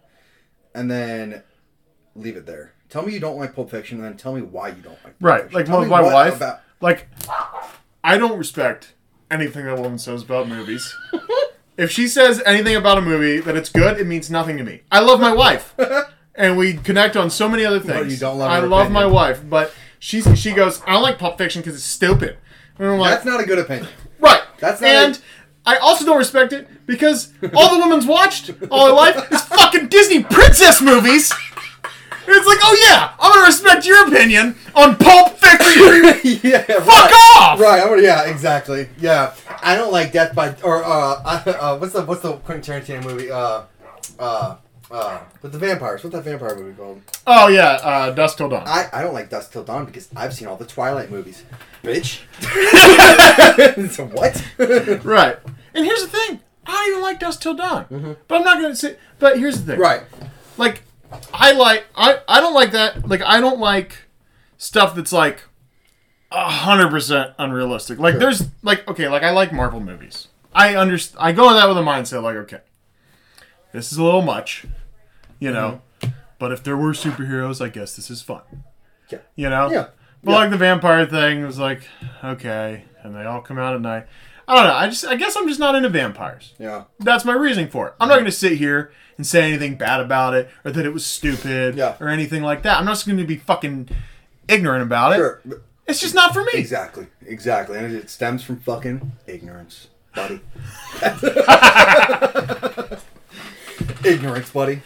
[0.76, 1.44] and then
[2.16, 2.74] leave it there.
[2.90, 5.04] Tell me you don't like Pulp Fiction and then tell me why you don't like.
[5.04, 5.56] Pulp Right, Fiction.
[5.58, 6.36] like Tell my, my wife.
[6.38, 7.08] about- Like,
[8.04, 8.94] I don't respect
[9.32, 10.96] anything that woman says about movies.
[11.78, 14.82] if she says anything about a movie that it's good, it means nothing to me.
[14.92, 15.74] I love my wife,
[16.36, 18.14] and we connect on so many other things.
[18.14, 21.18] you don't love I her love my wife, but she she goes, I don't like
[21.20, 22.38] Pulp Fiction because it's stupid.
[22.78, 23.88] And I'm like, That's not a good opinion.
[24.20, 24.42] right.
[24.60, 25.22] that's not and.
[25.66, 29.88] I also don't respect it because all the women's watched all her life is fucking
[29.88, 31.32] Disney princess movies.
[32.28, 36.40] It's like, oh yeah, I'm gonna respect your opinion on Pulp Fiction.
[36.44, 37.38] yeah, Fuck right.
[37.40, 37.60] off!
[37.60, 37.82] Right.
[37.82, 38.26] I'm gonna, yeah.
[38.26, 38.90] Exactly.
[38.98, 39.34] Yeah.
[39.62, 40.90] I don't like Death by or uh,
[41.46, 43.32] uh what's the what's the Quentin Tarantino movie?
[43.32, 43.64] Uh,
[44.20, 44.56] uh,
[44.94, 46.04] uh, with the vampires.
[46.04, 47.02] What's that vampire movie called?
[47.26, 48.64] Oh yeah, uh, Dusk Till Dawn.
[48.68, 51.44] I, I don't like Dusk Till Dawn because I've seen all the Twilight movies.
[51.84, 52.22] Bitch.
[53.90, 55.04] so what?
[55.04, 55.38] right.
[55.74, 58.18] And here's the thing: I don't even like Dusk Till Dawn.
[58.28, 58.98] But I'm not gonna say.
[59.20, 60.04] But here's the thing: right.
[60.58, 60.84] like,
[61.34, 63.08] I like I I don't like that.
[63.08, 63.98] Like, I don't like
[64.58, 65.44] stuff that's like
[66.32, 68.00] a hundred percent unrealistic.
[68.00, 68.20] Like, Sure.
[68.20, 70.28] there's like okay, like I like Marvel movies.
[70.54, 71.20] I understand.
[71.24, 72.62] I go in that with a mindset like, okay,
[73.72, 74.66] this is a little much,
[75.40, 75.82] you know.
[76.02, 76.10] Mm-hmm.
[76.40, 78.42] But if there were superheroes, I guess this is fun.
[79.10, 79.20] Yeah.
[79.36, 79.72] You know.
[79.72, 79.88] Yeah.
[80.24, 80.38] But Yeah.
[80.38, 81.82] like the vampire thing was like,
[82.24, 84.08] okay, and they all come out at night.
[84.48, 84.74] I don't know.
[84.74, 86.54] I just I guess I'm just not into vampires.
[86.60, 86.84] Yeah.
[87.00, 87.94] That's my reasoning for it.
[88.00, 90.94] I'm not going to sit here and say anything bad about it or that it
[90.94, 91.96] was stupid Yeah.
[92.00, 92.78] or anything like that.
[92.80, 93.90] I'm not just going to be fucking
[94.48, 95.18] ignorant about it.
[95.18, 95.42] Sure.
[95.88, 96.52] It's just not for me.
[96.56, 97.08] Exactly.
[97.26, 97.78] Exactly.
[97.78, 100.40] And it stems from fucking ignorance, buddy.
[104.04, 104.82] ignorance, buddy.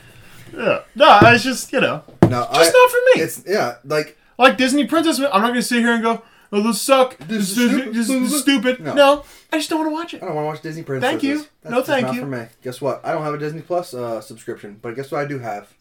[0.54, 0.80] Yeah.
[0.96, 3.22] No, it's just you know, No, just I, not for me.
[3.24, 5.20] It's yeah, like like Disney princess.
[5.20, 7.18] I'm not going to sit here and go, "Oh, this suck.
[7.18, 7.94] This, is is stupid.
[7.94, 8.94] this is stupid." No.
[8.94, 9.24] No.
[9.52, 10.24] I just don't want to watch it.
[10.24, 11.12] I don't want to watch Disney princesses.
[11.12, 11.46] Thank you.
[11.62, 12.22] That's No, thank not you.
[12.22, 12.46] For me.
[12.64, 13.02] Guess what?
[13.06, 15.74] I don't have a Disney Plus uh, subscription, but guess what I do have?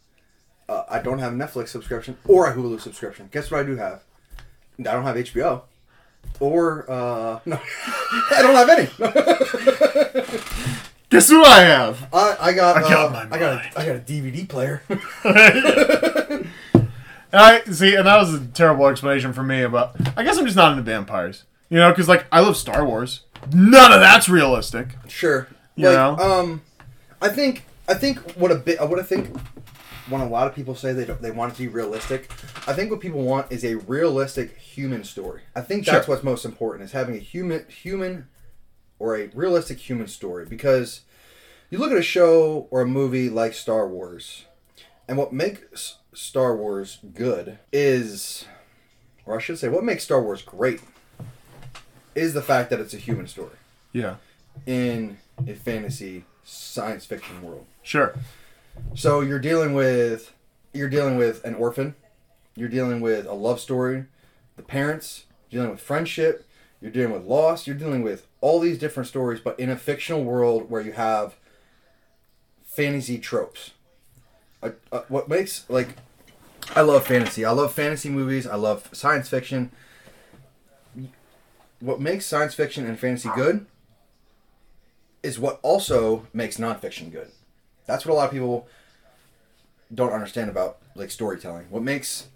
[0.69, 3.29] Uh, I don't have a Netflix subscription or a Hulu subscription.
[3.33, 4.03] Guess what I do have?
[4.79, 5.63] I don't have HBO.
[6.41, 7.61] Or uh, no,
[8.31, 8.89] I don't have any.
[11.09, 12.09] Guess what I have?
[12.13, 14.83] I, I got, I got uh, my I got a, I got a DVD player.
[17.33, 19.97] And I see, and that was a terrible explanation for me about.
[20.17, 21.45] I guess I'm just not into vampires.
[21.69, 23.23] You know, because like I love Star Wars.
[23.53, 24.89] None of that's realistic.
[25.09, 25.49] Sure.
[25.75, 26.17] You like, know?
[26.17, 26.63] um,
[27.21, 29.37] I think I think what a bit what I think
[30.09, 32.31] when a lot of people say they don't, they want it to be realistic,
[32.69, 35.43] I think what people want is a realistic human story.
[35.55, 36.15] I think that's Sure.
[36.15, 38.29] what's most important is having a human human
[39.01, 41.01] or a realistic human story because
[41.71, 44.45] you look at a show or a movie like Star Wars,
[45.09, 48.47] and what makes Star Wars good is,
[49.27, 50.81] or I should say, what makes Star Wars great
[52.15, 53.57] is the fact that it's a human story
[53.93, 54.17] Yeah.
[54.65, 57.67] in a fantasy science fiction world.
[57.83, 58.15] Sure.
[58.95, 60.33] So you're dealing with
[60.73, 61.95] you're dealing with an orphan,
[62.55, 64.05] you're dealing with a love story,
[64.57, 66.47] the parents, you're dealing with friendship,
[66.83, 70.23] you're dealing with loss, you're dealing with all these different stories, but in a fictional
[70.25, 71.37] world where you have
[72.65, 73.71] fantasy tropes.
[74.93, 75.97] Uh, what makes like
[76.75, 77.45] I love fantasy.
[77.45, 78.47] I love fantasy movies.
[78.47, 79.71] I love science fiction.
[81.81, 83.67] What makes science fiction and fantasy good
[85.23, 87.31] is what also makes nonfiction good.
[87.87, 88.67] That's what a lot of people
[89.95, 91.67] don't understand about like storytelling.
[91.71, 92.29] What makes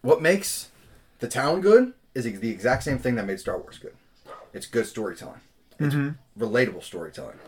[0.00, 0.70] what makes
[1.18, 3.94] the town good is the exact same thing that made Star Wars good.
[4.52, 5.40] It's good storytelling.
[5.78, 5.94] It's
[6.38, 7.38] relatable storytelling.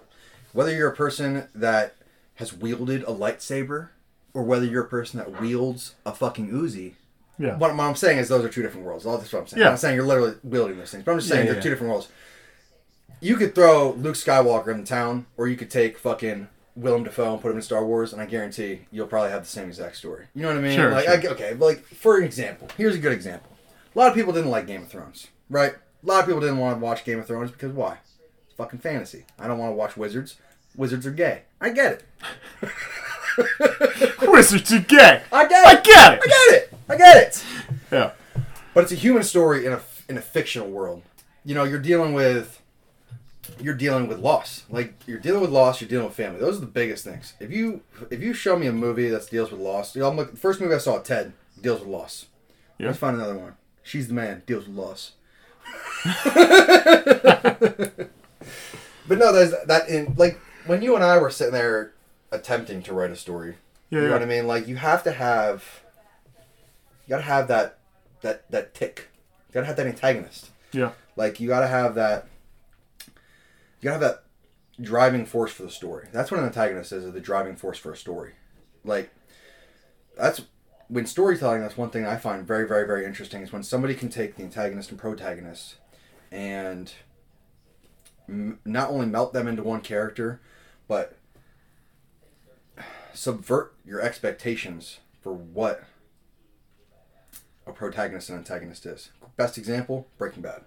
[0.52, 1.94] Whether you're a person that
[2.36, 3.88] has wielded a lightsaber
[4.34, 6.94] or whether you're a person that wields a fucking Uzi,
[7.38, 7.56] Yeah.
[7.56, 9.06] what, what I'm saying is those are two different worlds.
[9.06, 9.60] All that's what I'm saying.
[9.60, 9.68] Yeah.
[9.68, 11.70] I'm not saying you're literally wielding those things, but I'm just saying Yeah, they're two
[11.70, 12.08] different worlds.
[13.20, 17.32] You could throw Luke Skywalker in the town, or you could take fucking Willem Dafoe
[17.34, 19.96] and put him in Star Wars, and I guarantee you'll probably have the same exact
[19.96, 20.26] story.
[20.34, 20.76] You know what I mean?
[20.76, 21.30] Sure, Like, sure.
[21.30, 23.50] I, okay, but like for an example, here's a good example.
[23.94, 25.72] A lot of people didn't like Game of Thrones, right?
[25.74, 27.98] A lot of people didn't want to watch Game of Thrones because why?
[28.46, 29.24] It's fucking fantasy.
[29.38, 30.36] I don't want to watch wizards.
[30.76, 31.42] Wizards are gay.
[31.60, 32.04] I get it.
[34.22, 35.22] Wizards are gay.
[35.32, 35.66] I get it.
[35.66, 36.20] I get it.
[36.22, 36.72] I get it.
[36.88, 37.44] I get it.
[37.90, 38.10] Yeah.
[38.72, 41.02] But it's a human story in a in a fictional world.
[41.44, 42.60] You know, you're dealing with
[43.60, 44.64] you're dealing with loss.
[44.70, 46.40] Like you're dealing with loss, you're dealing with family.
[46.40, 47.34] Those are the biggest things.
[47.40, 50.16] If you if you show me a movie that deals with loss, you know, I'm
[50.16, 52.26] look, the first movie I saw, Ted, deals with loss.
[52.78, 52.88] Yeah.
[52.88, 53.54] Let's find another one.
[53.82, 55.12] She's the man, deals with loss.
[59.06, 61.92] But no, there's that in like when you and I were sitting there
[62.30, 63.56] attempting to write a story.
[63.90, 64.12] Yeah, you know yeah.
[64.14, 64.46] what I mean?
[64.46, 65.82] Like you have to have
[67.06, 67.78] you gotta have that
[68.22, 69.08] that that tick.
[69.48, 70.50] You gotta have that antagonist.
[70.72, 70.92] Yeah.
[71.16, 72.26] Like you gotta have that
[73.80, 74.24] you gotta have that
[74.80, 76.08] driving force for the story.
[76.12, 78.32] That's what an antagonist is, is the driving force for a story.
[78.84, 79.10] Like
[80.16, 80.42] that's
[80.88, 84.08] when storytelling that's one thing I find very, very, very interesting is when somebody can
[84.08, 85.76] take the antagonist and protagonist
[86.30, 86.92] and
[88.28, 90.40] m- not only melt them into one character,
[90.88, 91.16] but
[93.14, 95.84] subvert your expectations for what
[97.66, 99.10] a protagonist and antagonist is.
[99.36, 100.62] Best example, Breaking Bad.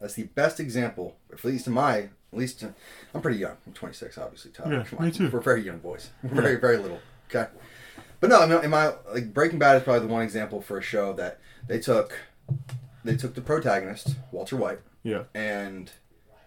[0.00, 2.74] That's the best example, at least in my, at least in,
[3.12, 3.56] I'm pretty young.
[3.66, 4.52] I'm 26, obviously.
[4.52, 4.72] Tyler.
[4.74, 5.06] Yeah, Come on.
[5.06, 5.28] me too.
[5.28, 6.10] We're very young boys.
[6.22, 7.00] We're very, very little.
[7.28, 7.48] Okay.
[8.20, 10.78] But no, I mean, in my like Breaking Bad is probably the one example for
[10.78, 12.18] a show that they took,
[13.04, 15.24] they took the protagonist Walter White Yeah.
[15.34, 15.90] and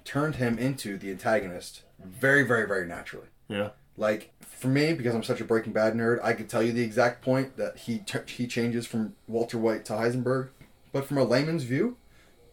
[0.06, 3.28] turned him into the antagonist very, very, very naturally.
[3.50, 3.70] Yeah.
[3.98, 6.84] Like for me, because I'm such a Breaking Bad nerd, I could tell you the
[6.84, 10.50] exact point that he t- he changes from Walter White to Heisenberg.
[10.92, 11.98] But from a layman's view,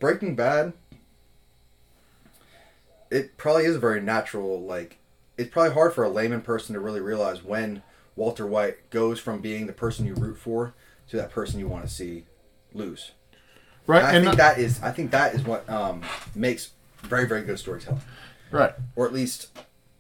[0.01, 0.73] Breaking Bad,
[3.11, 4.63] it probably is a very natural.
[4.63, 4.99] Like
[5.37, 7.83] it's probably hard for a layman person to really realize when
[8.17, 10.75] Walter White goes from being the person you root for
[11.09, 12.25] to that person you want to see
[12.75, 13.13] lose.
[13.87, 13.99] Right.
[14.01, 16.03] and I and think not- that is I think that is what um,
[16.35, 16.71] makes
[17.03, 18.03] very very good storytelling
[18.51, 18.75] right.
[18.97, 19.49] or at least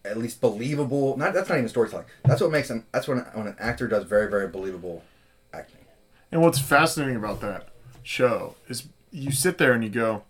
[0.04, 1.16] at least believable.
[1.16, 2.06] Not that's not even storytelling.
[2.24, 5.04] That's what makes an that's when when an actor does very very believable
[5.52, 5.84] acting.
[6.30, 7.68] And what's fascinating about that
[8.02, 10.22] show is you sit there and you go,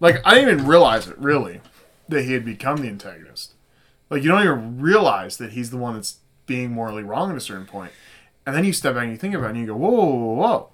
[0.00, 1.60] like, I didn't even realize it really
[2.08, 3.54] that he had become the antagonist.
[4.10, 7.40] Like, you don't even realize that he's the one that's being morally wrong at a
[7.40, 7.92] certain point.
[8.46, 10.04] And then you step back and you think about it and you go, whoa, whoa,
[10.04, 10.68] whoa, whoa.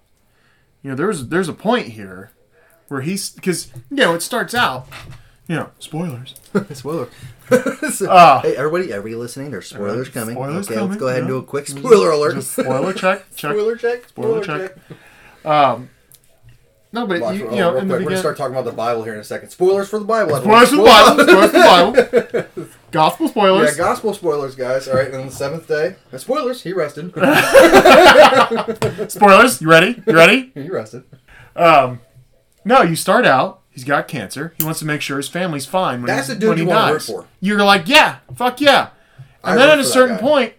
[0.83, 2.31] You know, there's there's a point here
[2.89, 4.87] where he's because you know it starts out,
[5.49, 6.35] you know, spoilers.
[6.73, 7.09] Spoiler.
[8.09, 8.41] Ah.
[8.43, 10.35] hey everybody, everybody listening, there's spoilers Uh, coming.
[10.35, 12.37] spoilers okay, coming, let's go ahead and do a quick spoiler alert.
[12.37, 13.53] Just spoiler check, check.
[13.53, 14.09] spoiler check.
[14.09, 14.77] Spoiler Spoiler, check.
[15.45, 15.47] check.
[15.47, 15.91] Um,
[16.93, 18.55] no, but Watch, you, oh, you know, real in the quick, we're gonna start talking
[18.55, 19.51] about the Bible here in a second.
[19.51, 20.35] Spoilers for the Bible.
[20.41, 23.71] spoilers for the Bible, spoilers for the Bible, gospel spoilers.
[23.73, 24.89] Yeah, gospel spoilers, guys.
[24.89, 25.97] All right, and then the seventh day.
[26.13, 26.63] uh, Spoilers.
[26.63, 27.13] He rested.
[29.11, 29.61] spoilers.
[29.61, 30.03] You ready?
[30.07, 30.51] You ready?
[30.55, 31.05] he rested.
[31.57, 32.01] Um,
[32.65, 33.61] no, you start out.
[33.75, 34.55] He's got cancer.
[34.57, 36.63] He wants to make sure his family's fine when, That's he, the dude when he
[36.65, 37.07] you wanna root dies.
[37.07, 37.27] for.
[37.41, 38.91] You're like, yeah, fuck yeah.
[39.43, 40.23] And I then at a for that certain guy.
[40.23, 40.53] point,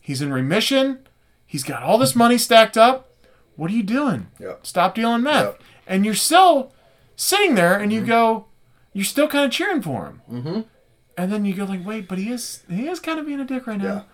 [0.00, 1.06] he's in remission.
[1.46, 3.10] He's got all this money stacked up.
[3.56, 4.28] What are you doing?
[4.40, 4.66] Yep.
[4.66, 5.44] Stop dealing meth.
[5.44, 5.62] Yep.
[5.86, 6.72] And you're still
[7.14, 8.46] sitting there, and you go,
[8.94, 10.22] you're still kind of cheering for him.
[10.30, 10.60] Mm-hmm.
[11.18, 13.44] And then you go like, wait, but he is he is kind of being a
[13.44, 14.06] dick right now.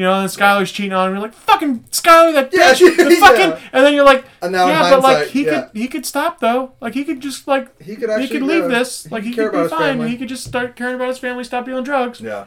[0.00, 1.14] You know, and then Skyler's cheating on him.
[1.16, 2.96] You're like, fucking Skyler, that Yeah, bitch.
[2.96, 3.50] the fucking.
[3.50, 3.60] yeah.
[3.70, 5.64] And then you're like, And now yeah, but like he yeah.
[5.66, 6.72] could he could stop though.
[6.80, 9.10] Like he could just like He could actually, he could leave yeah, this.
[9.10, 10.00] Like he could be fine.
[10.08, 12.18] He could just start caring about his family, stop dealing drugs.
[12.18, 12.46] Yeah.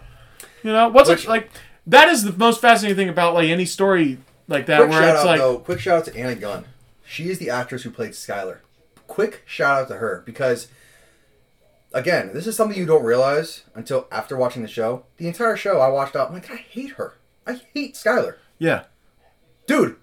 [0.64, 1.52] You know what's Which- like?
[1.86, 5.26] That is the most fascinating thing about like any story like that, where it's out
[5.28, 5.60] like, though.
[5.60, 6.66] Quick shout out to Anna Gunn.
[7.06, 8.60] She is the actress who played Skyler.
[9.06, 10.70] Quick shout out to her because,
[11.94, 15.04] again, this is something you don't realize until after watching the show.
[15.18, 16.30] The entire show I watched out.
[16.30, 17.14] I'm like, I hate her.
[17.48, 18.36] I hate Skyler.
[18.60, 18.84] yeah,
[19.68, 19.96] Dude,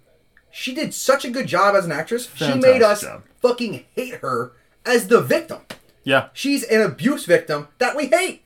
[0.50, 2.28] she did such a good job as an actress.
[2.34, 3.22] she made us job.
[3.40, 4.52] fucking hate her
[4.86, 5.58] as the victim.
[6.04, 8.42] yeah, She's an abuse victim that we hate.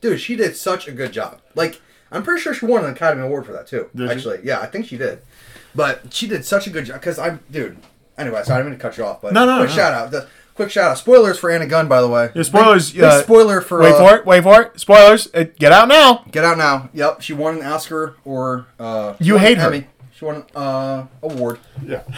[0.00, 1.40] Dude, she did such a good job.
[1.54, 3.88] Like, I'm pretty sure she won an Academy Award for that too.
[3.94, 4.14] Did she?
[4.14, 5.20] actually, yeah, I think she did.
[5.74, 7.76] But she did such a good job because I'm, dude.
[8.18, 9.66] Anyway, sorry, I didn't mean to cut you off, but No, no, no.
[9.66, 10.10] shout out.
[10.10, 10.28] The,
[10.62, 10.98] quick shout out.
[10.98, 12.30] Spoilers for Anna Gunn, by the way.
[12.34, 13.80] Yeah, spoilers, Big, big uh, spoiler for.
[13.80, 14.80] wait uh, for it, wait for it.
[14.80, 16.24] Spoilers, it, get out now.
[16.30, 16.90] Get out now.
[16.92, 18.66] Yep, she won an Oscar or.
[18.78, 19.68] Uh, You hate her.
[19.68, 19.86] Emmy.
[20.14, 21.58] She won an uh, award.
[21.84, 22.02] Yeah.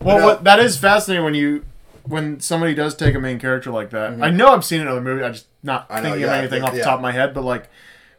[0.00, 0.26] Well, No.
[0.26, 1.64] what, that is fascinating when you
[2.02, 4.22] when somebody does take a main character like that.
[4.22, 5.24] I know I've seen it in other movies.
[5.24, 5.92] I just not Mm-hmm.
[5.94, 6.84] I know, thinking yeah, of anything yeah, off the yeah.
[6.84, 7.32] top of my head.
[7.32, 7.70] But like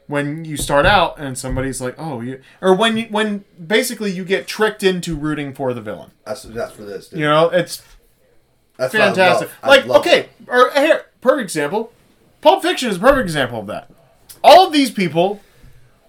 [0.08, 4.26] when you start out and somebody's like, "Oh, you," or when you, when basically you
[4.26, 6.10] get tricked into rooting for the villain.
[6.26, 7.10] That's that's for this.
[7.10, 7.20] Dude.
[7.20, 7.84] You know, it's
[8.78, 9.50] That's fantastic.
[9.64, 11.92] Like, okay, or here, perfect example.
[12.42, 13.90] Pulp Fiction is a perfect example of that.
[14.44, 15.42] All of these people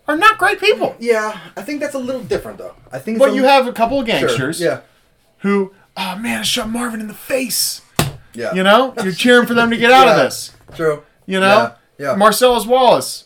[0.08, 0.94] are not great people.
[0.98, 2.74] Yeah, I think that's a little different though.
[2.92, 3.18] I think.
[3.18, 4.80] But you have a couple of sure, gangsters Yeah.
[5.38, 7.80] who, oh man, I shot Marvin in the face.
[8.34, 8.52] Yeah.
[8.52, 10.52] You know, you're cheering for them to get out of this.
[10.74, 11.02] True.
[11.24, 12.10] You know, Yeah.
[12.10, 12.16] yeah.
[12.16, 13.24] Marcellus Wallace.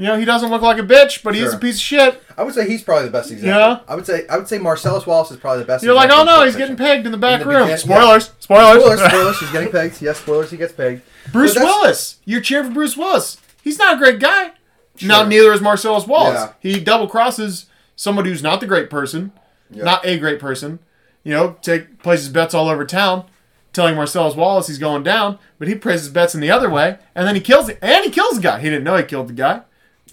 [0.00, 2.22] You know, he doesn't look like a bitch, but he is a piece of shit.
[2.38, 3.50] I would say he's probably the best example.
[3.60, 3.80] Yeah.
[3.86, 5.84] I would say I would say Marcellus Wallace is probably the best.
[5.84, 7.76] You're like, oh example no, he's getting pegged in the back the room.
[7.76, 8.82] spoilers, spoilers.
[8.82, 9.40] Spoilers, spoilers.
[9.40, 10.00] He's getting pegged.
[10.00, 10.50] Yes, spoilers.
[10.50, 11.02] He gets pegged.
[11.32, 12.16] Bruce But that's- Willis.
[12.24, 13.36] You're cheering for Bruce Willis.
[13.62, 14.52] He's not a great guy.
[15.02, 15.26] Now, Sure.
[15.26, 16.48] neither is Marcellus Wallace.
[16.60, 19.32] He double crosses somebody who's not the great person,
[19.70, 19.84] Yeah.
[19.84, 20.78] not a great person.
[21.24, 23.24] You know, take places bets all over town.
[23.74, 27.24] telling Marcellus Wallace he's going down, but he places bets in the other way, and
[27.28, 28.58] then he kills it, and he kills the guy.
[28.60, 29.60] He didn't know he killed the guy,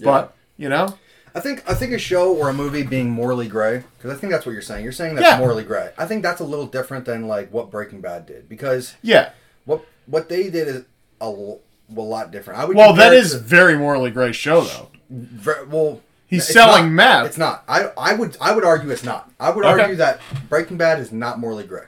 [0.04, 0.98] but you know,
[1.34, 4.32] I think I think a show or a movie being morally gray because I think
[4.32, 4.82] that's what you're saying.
[4.84, 5.38] You're saying that's Yeah.
[5.38, 5.90] morally gray.
[5.98, 9.30] I think that's a little different than like what Breaking Bad did because yeah.
[9.64, 10.82] what what they did is
[11.20, 11.60] a, l-
[11.96, 12.60] a lot different.
[12.60, 14.88] I would Well, compare that it is to- very morally gray show though.
[15.10, 16.00] ver- well.
[16.26, 17.22] He's it's selling not.
[17.22, 17.26] meth.
[17.28, 17.64] It's not.
[17.66, 19.30] I I would I would argue it's not.
[19.40, 19.80] I would Okay.
[19.80, 21.84] argue that Breaking Bad is not morally gray.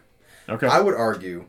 [0.48, 0.66] Okay.
[0.66, 1.44] I would argue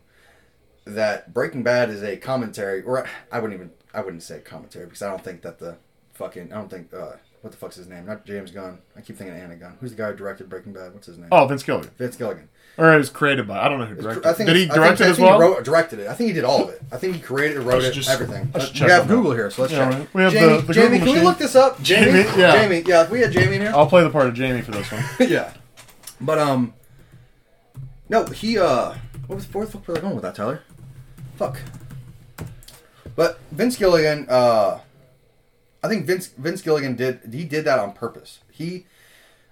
[0.86, 5.02] that Breaking Bad is a commentary, or I wouldn't even I wouldn't say commentary because
[5.02, 5.78] I don't think that the
[6.14, 8.06] fucking I don't think uh what the fuck's his name?
[8.06, 8.78] Not James Gunn.
[8.96, 9.76] I keep thinking Anna Gunn.
[9.82, 10.94] Who's the guy who directed Breaking Bad?
[10.94, 11.30] What's his name?
[11.32, 12.48] oh, Vince Gilligan, Vince Gilligan.
[12.78, 14.22] or it was created by I don't know who directed.
[14.24, 15.40] cr- I think Did he it's- I direct think, it I as think well?
[15.42, 16.08] He wrote, directed it.
[16.08, 16.82] I think he did all of it.
[16.92, 18.52] I think he created it, wrote it, just- everything.
[18.54, 19.08] let's we have.
[19.08, 20.14] Google here, so let's Yeah, check.
[20.14, 21.82] we have Jamie, the- the Jamie, Google can we look this up?
[21.82, 22.52] Jamie, Jamie, yeah.
[22.62, 23.02] Jamie, yeah.
[23.04, 25.04] If we had Jamie in here, I'll play the part of Jamie for this one.
[25.28, 25.52] yeah.
[26.22, 26.76] But um,
[28.08, 28.94] no, he uh,
[29.26, 30.62] what was where the fuck were they going with that, Tyler?
[31.38, 31.60] Fuck.
[33.16, 34.80] But Vince Gilligan, uh,
[35.84, 38.40] I think Vince Vince Gilligan did he did that on purpose.
[38.52, 38.86] He,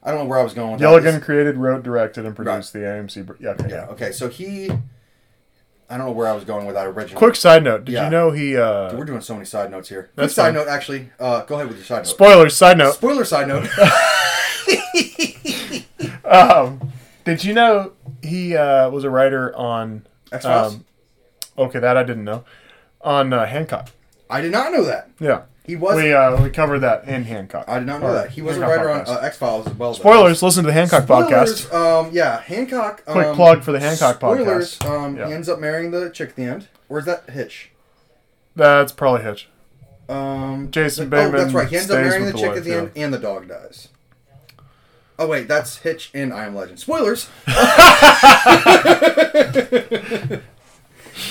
[0.04, 0.86] I don't know where I was going with that.
[0.86, 1.24] Gilligan that.
[1.24, 3.36] created, wrote, directed, and produced the AMC.
[3.40, 3.64] Yeah, okay.
[3.64, 3.86] This- yeah.
[3.88, 4.12] Okay.
[4.12, 4.70] So he,
[5.90, 7.18] I don't know where I was going with that originally.
[7.18, 8.06] Quick side note: Did Yeah.
[8.06, 8.56] you know he?
[8.58, 10.04] uh Dude, we're doing so many side notes here.
[10.04, 10.54] Quick That's side fine.
[10.54, 11.10] note, actually.
[11.20, 12.08] Uh, go ahead with your side note.
[12.08, 12.56] Spoilers.
[12.56, 13.68] Side note: Spoiler side note.
[16.26, 16.92] um,
[17.26, 20.06] Did you know he uh, was a writer on?
[20.32, 20.76] X Files.
[20.76, 20.86] Um,
[21.58, 22.44] okay, that I didn't know.
[23.02, 23.90] On uh, Hancock.
[24.30, 25.10] I did not know that.
[25.20, 25.98] Yeah, He was.
[25.98, 27.66] we uh, we covered that in Hancock.
[27.68, 28.32] I did not know that.
[28.32, 29.94] He was a Hancock writer on uh, X Files as well.
[29.94, 30.00] though.
[30.00, 30.42] Spoilers.
[30.42, 31.58] Listen to the Hancock podcast.
[31.68, 33.04] Spoilers, Um, yeah, Hancock.
[33.06, 34.90] Um, Quick plug for the Hancock spoilers, podcast.
[34.90, 35.28] Um, Yeah.
[35.28, 37.70] he ends up marrying the chick at the end, or is that Hitch?
[38.56, 39.48] That's probably Hitch.
[40.10, 41.68] Um, Jason oh, Bateman that's right.
[41.68, 42.78] He ends up marrying the the chick wife, at the yeah.
[42.78, 43.90] end, and the dog dies.
[45.20, 46.80] Oh wait, that's Hitch in I Am Legend.
[46.80, 47.30] Spoilers.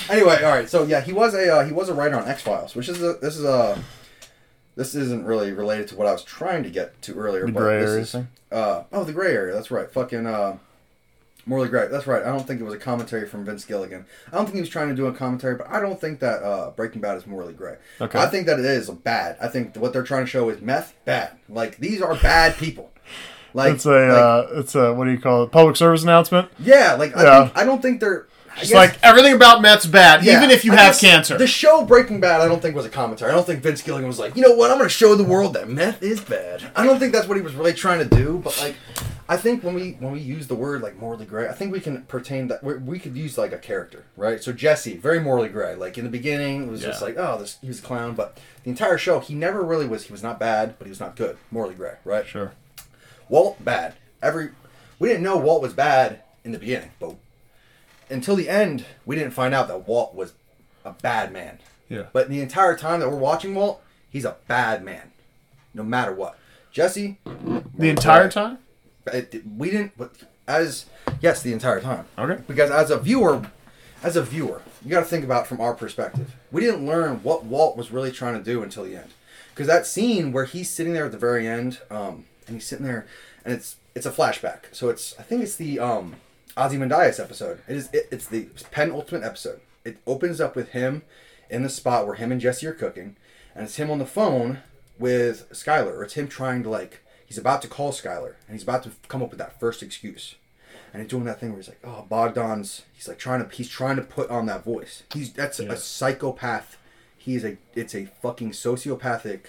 [0.09, 0.69] anyway, all right.
[0.69, 3.03] So yeah, he was a uh, he was a writer on X Files, which is
[3.03, 3.77] a this is a
[4.79, 7.45] this isn't really related to what I was trying to get to earlier.
[7.45, 8.15] The but gray this area is-?
[8.57, 9.53] Uh, oh, the gray area.
[9.53, 9.91] That's right.
[9.91, 10.57] Fucking uh,
[11.45, 11.87] Morley Gray.
[11.89, 12.21] That's right.
[12.23, 14.05] I don't think it was a commentary from Vince Gilligan.
[14.31, 16.41] I don't think he was trying to do a commentary, but I don't think that
[16.43, 17.75] uh, Breaking Bad is morally gray.
[17.99, 18.17] Okay.
[18.17, 19.35] I think that it is bad.
[19.41, 21.31] I think what they're trying to show is meth bad.
[21.49, 22.91] Like these are bad people.
[23.53, 25.51] Like It's a like, uh, it's a what do you call it?
[25.51, 26.49] Public service announcement.
[26.59, 26.93] yeah.
[26.93, 27.43] Like I, Yeah.
[27.45, 28.27] think, I don't think they're.
[28.61, 31.37] It's like everything about meth's bad, yeah, even if you I have cancer.
[31.37, 33.31] The show Breaking Bad, I don't think was a commentary.
[33.31, 35.23] I don't think Vince Gilligan was like, you know what, I'm going to show the
[35.23, 36.63] world that meth is bad.
[36.75, 38.39] I don't think that's what he was really trying to do.
[38.43, 38.75] But like,
[39.27, 41.79] I think when we when we use the word like morally gray, I think we
[41.79, 44.43] can pertain that we we could use like a character, right?
[44.43, 45.75] So Jesse, very morally gray.
[45.75, 48.15] Like in the beginning, it was just like, oh, this he was a clown.
[48.15, 50.05] But the entire show, he never really was.
[50.05, 51.37] He was not bad, but he was not good.
[51.51, 52.25] Morally gray, right?
[52.25, 52.53] sure.
[53.29, 53.93] Walt bad.
[54.21, 54.49] Every
[54.97, 57.15] we didn't know Walt was bad in the beginning, but
[58.09, 60.33] until the end, we didn't find out that Walt was
[60.85, 61.59] a bad man.
[61.89, 62.03] Yeah.
[62.13, 65.11] But the entire time that we're watching Walt, he's a bad man,
[65.73, 66.37] no matter what.
[66.71, 67.17] Jesse,
[67.75, 68.59] The entire time.
[69.11, 69.93] it, we didn't.
[69.97, 70.11] But
[70.47, 70.85] as
[71.19, 72.05] yes, the entire time.
[72.17, 72.41] Okay.
[72.47, 73.41] Because as a viewer,
[74.03, 76.35] as a viewer, you got to think about from our perspective.
[76.51, 79.09] We didn't learn what Walt was really trying to do until the end.
[79.53, 82.85] Because that scene where he's sitting there at the very end, um, and he's sitting
[82.85, 83.07] there,
[83.43, 84.59] and it's it's a flashback.
[84.71, 86.15] So it's I think it's the um,
[86.57, 87.61] Ozymandias episode.
[87.67, 89.61] It is it, it's the penultimate episode.
[89.85, 91.03] It opens up with him
[91.49, 93.15] in the spot where him and Jesse are cooking,
[93.55, 94.59] and it's him on the phone
[94.97, 98.63] with Skyler, or it's him trying to like he's about to call Skyler, and he's
[98.63, 100.35] about to come up with that first excuse
[100.91, 103.55] and he's doing that thing where he's like, "Oh, Bogdan's." He's like trying to.
[103.55, 105.03] He's trying to put on that voice.
[105.13, 105.71] He's that's Yeah.
[105.73, 106.77] a psychopath.
[107.15, 107.57] He's a.
[107.75, 109.41] It's a fucking sociopathic.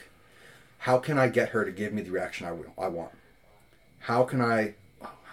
[0.80, 3.12] How can I get her to give me the reaction I, will- I want?
[4.00, 4.74] How can I?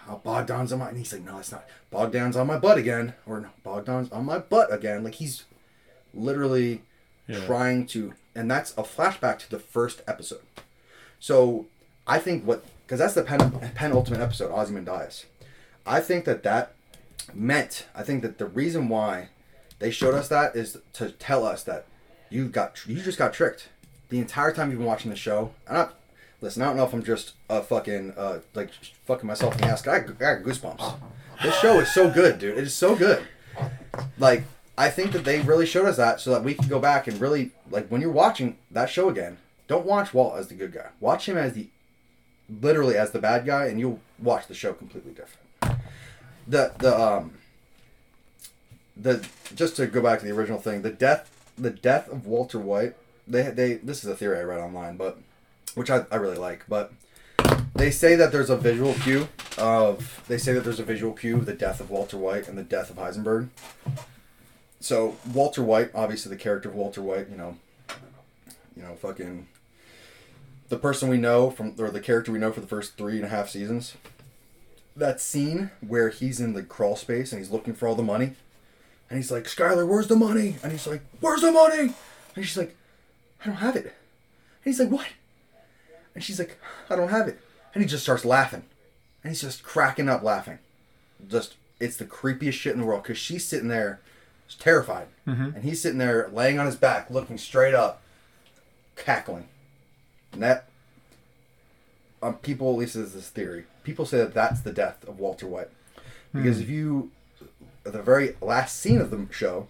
[0.10, 0.89] Oh, Bogdan's on my.
[0.89, 1.65] And he's like, "No, it's not.
[1.91, 5.04] Bogdan's on my butt again." Or no, Bogdan's on my butt again.
[5.04, 5.43] Like he's
[6.13, 6.82] literally
[7.28, 7.46] Yeah.
[7.46, 10.41] trying to, and that's a flashback to the first episode.
[11.20, 11.65] So
[12.06, 15.26] I think what because that's the pen, penultimate episode, Ozymandias.
[15.86, 16.74] I think that that
[17.34, 17.86] meant.
[17.93, 19.30] I think that the reason why
[19.80, 21.86] they showed us that is to tell us that
[22.30, 23.70] you got you just got tricked
[24.10, 25.52] the entire time you've been watching the show.
[25.67, 25.88] And I,
[26.41, 28.71] listen, I don't know if I'm just uh, fucking uh, like
[29.06, 29.88] fucking myself in the ass.
[29.88, 31.00] I, I got goosebumps.
[31.43, 32.58] This show is so good, dude.
[32.58, 33.23] It is so good.
[34.17, 34.43] Like
[34.78, 37.19] I think that they really showed us that so that we can go back and
[37.19, 39.38] really like when you're watching that show again.
[39.67, 40.89] Don't watch Walt as the good guy.
[41.00, 41.67] Watch him as the
[42.62, 45.82] literally as the bad guy, and you'll watch the show completely different.
[46.47, 47.34] The the um
[48.95, 52.60] the just to go back to the original thing, the death the death of Walter
[52.60, 52.95] White.
[53.28, 55.17] They they this is a theory I read online, but
[55.75, 56.91] which I, I really like, but
[57.75, 59.27] they say that there's a visual cue
[59.58, 62.58] of they say that there's a visual cue of the death of Walter White and
[62.58, 63.49] the death of Heisenberg.
[64.80, 67.58] so Walter White, obviously the character of Walter White, you know,
[68.75, 69.47] you know, fucking
[70.69, 73.25] the person we know from or the character we know for the first three and
[73.25, 73.95] a half seasons.
[74.95, 78.34] That scene where he's in the crawl space and he's looking for all the money,
[79.10, 81.93] and he's like, "Skyler, where's the money?" And he's like, "Where's the money?"
[82.36, 82.75] And she's like,
[83.41, 83.93] "I don't have it." And
[84.65, 85.08] he's like, "What?"
[86.17, 86.58] And she's like,
[86.89, 87.39] "I don't have it."
[87.75, 88.63] And he just starts laughing,
[89.23, 90.58] and he's just cracking up laughing.
[91.30, 93.99] Just it's the creepiest shit in the world because she's sitting there,
[94.58, 95.10] terrified,
[95.53, 98.01] and he's sitting there laying on his back, looking straight up,
[98.95, 99.47] cackling.
[100.34, 100.67] And that,
[102.23, 103.65] um, people at least is this theory.
[103.84, 105.69] People say that that's the death of Walter White,
[106.34, 107.12] because if you,
[107.84, 109.67] the very last scene of the show,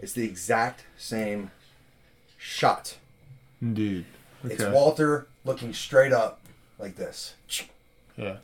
[0.00, 1.52] it's the exact same
[2.36, 2.96] shot.
[3.62, 4.06] Indeed.
[4.52, 6.40] It's Walter looking straight up
[6.78, 7.34] like this.
[8.16, 8.36] Yeah.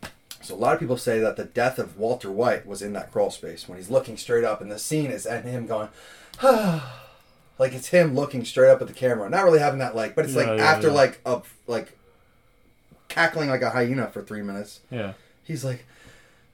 [0.43, 3.13] So a lot of people say that the death of Walter White was in that
[3.13, 5.89] crawl space when he's looking straight up, and the scene is at him going,
[6.43, 7.03] ah,
[7.59, 10.25] like it's him looking straight up at the camera, not really having that like, but
[10.25, 10.95] it's Yeah, like yeah, after yeah.
[10.95, 11.97] like a like
[13.09, 14.81] cackling like a hyena for three minutes.
[14.91, 15.13] Yeah.
[15.45, 15.85] He's like,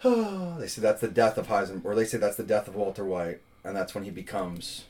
[0.05, 2.75] oh, they say that's the death of Heisenberg, or they say that's the death of
[2.75, 4.85] Walter White, and that's when he becomes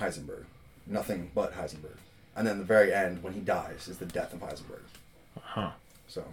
[0.00, 0.44] Heisenberg,
[0.86, 1.96] nothing but Heisenberg,
[2.36, 4.82] and then the very end when he dies is the death of Heisenberg.
[5.40, 5.70] Huh.
[6.08, 6.24] So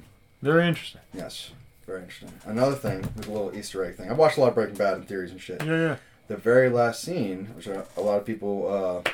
[0.41, 1.01] Very interesting.
[1.13, 1.51] Yes,
[1.85, 2.31] very interesting.
[2.45, 4.09] Another thing, there's a little Easter egg thing.
[4.11, 5.63] I've watched a lot of Breaking Bad and theories and shit.
[5.63, 5.95] Yeah, yeah.
[6.27, 9.09] The very last scene, which a, a lot of people, uh,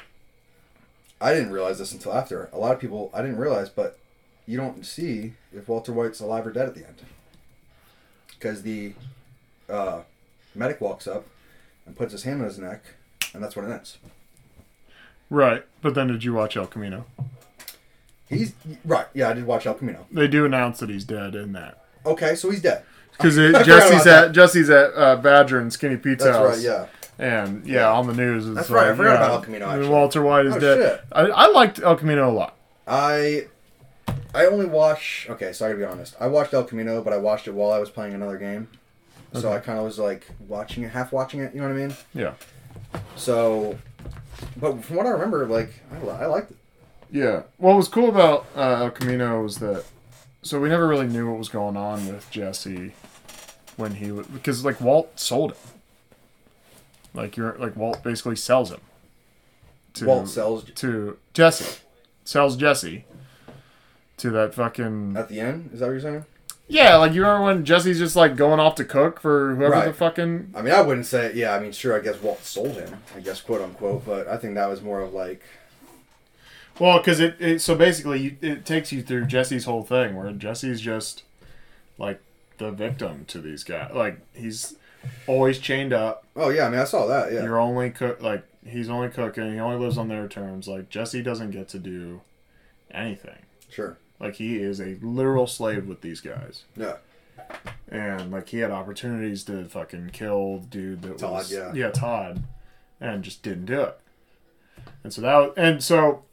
[1.21, 2.49] I didn't realize this until after.
[2.53, 3.97] A lot of people, I didn't realize, but
[4.45, 7.01] you don't see if Walter White's alive or dead at the end.
[8.29, 8.93] Because the
[9.69, 10.01] uh,
[10.55, 11.25] medic walks up
[11.85, 12.83] and puts his hand on his neck,
[13.33, 13.97] and that's when it ends.
[15.29, 15.65] Right.
[15.81, 17.05] But then did you watch El Camino?
[18.27, 18.53] He's
[18.85, 19.07] right.
[19.13, 20.05] Yeah, I did watch El Camino.
[20.11, 21.83] They do announce that he's dead in that.
[22.05, 22.83] Okay, so he's dead.
[23.11, 26.55] Because Jesse's at Jesse's at uh, Badger and Skinny Pete's That's house.
[26.57, 26.63] right.
[26.63, 26.85] Yeah.
[27.17, 28.45] And yeah, on the news.
[28.47, 29.89] It's That's right, I forgot yeah, about El Camino, actually.
[29.89, 30.77] Walter White is Oh, dead.
[30.99, 31.05] shit.
[31.11, 32.55] I, I liked El Camino a lot.
[32.87, 33.47] I
[34.33, 35.27] I only watch.
[35.29, 36.15] Okay, so I gotta be honest.
[36.19, 38.67] I watched El Camino, but I watched it while I was playing another game.
[39.33, 41.53] So I kind of was like watching it, half watching it.
[41.53, 41.95] You know what I mean?
[42.13, 42.33] Yeah.
[43.15, 43.77] So,
[44.57, 46.57] but from what I remember, like I, I liked it.
[47.11, 47.43] Yeah.
[47.57, 49.83] What was cool about uh, El Camino was that,
[50.41, 52.93] so we never really knew what was going on with Jesse
[53.77, 55.57] when he was because like Walt sold him.
[57.13, 58.81] Like you're like Walt basically sells him.
[59.95, 61.81] To, Walt sells to Jesse,
[62.23, 63.05] sells Jesse
[64.17, 65.71] to that fucking at the end.
[65.73, 66.25] Is that what you're saying?
[66.69, 66.95] Yeah.
[66.95, 69.85] Like you remember when Jesse's just like going off to cook for whoever Right.
[69.87, 71.33] the fucking I mean, I wouldn't say.
[71.33, 71.95] Yeah, I mean, sure.
[71.95, 72.97] I guess Walt sold him.
[73.15, 74.05] I guess quote unquote.
[74.05, 75.41] But I think that was more of like
[76.79, 80.31] Well, because it, it so basically you, it takes you through Jesse's whole thing, where
[80.31, 81.23] Jesse's just
[81.97, 82.21] like
[82.57, 83.91] the victim to these guys.
[83.93, 84.75] Like he's
[85.27, 86.25] always chained up.
[86.35, 86.67] oh yeah.
[86.67, 87.31] I mean, I saw that.
[87.33, 87.43] Yeah.
[87.43, 89.53] You're only cook like he's only cooking.
[89.53, 90.67] He only lives on their terms.
[90.67, 92.21] Like Jesse doesn't get to do
[92.91, 93.39] anything.
[93.69, 93.97] Sure.
[94.19, 96.63] Like he is a literal slave with these guys.
[96.75, 96.97] Yeah.
[97.89, 101.73] And like he had opportunities to fucking kill the dude that Todd, was yeah.
[101.73, 102.43] yeah Todd,
[102.99, 103.99] and just didn't do it.
[105.03, 106.23] And so that was, and so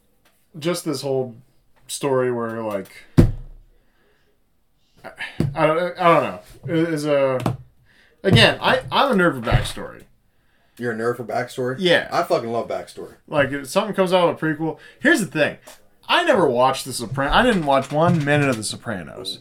[0.59, 1.37] just this whole
[1.87, 2.91] story where like
[5.05, 5.11] I,
[5.55, 6.41] I don't I don't know
[6.75, 7.59] is a
[8.23, 10.03] again I I'm a nerd for backstory.
[10.79, 11.77] You're a nerd for backstory.
[11.79, 12.09] Yeah.
[12.13, 13.15] I fucking love backstory.
[13.27, 14.79] Like if something comes out of a prequel.
[15.01, 15.57] Here's the thing,
[16.09, 17.35] I never watched The Sopranos.
[17.35, 19.41] I didn't watch one minute of The Sopranos,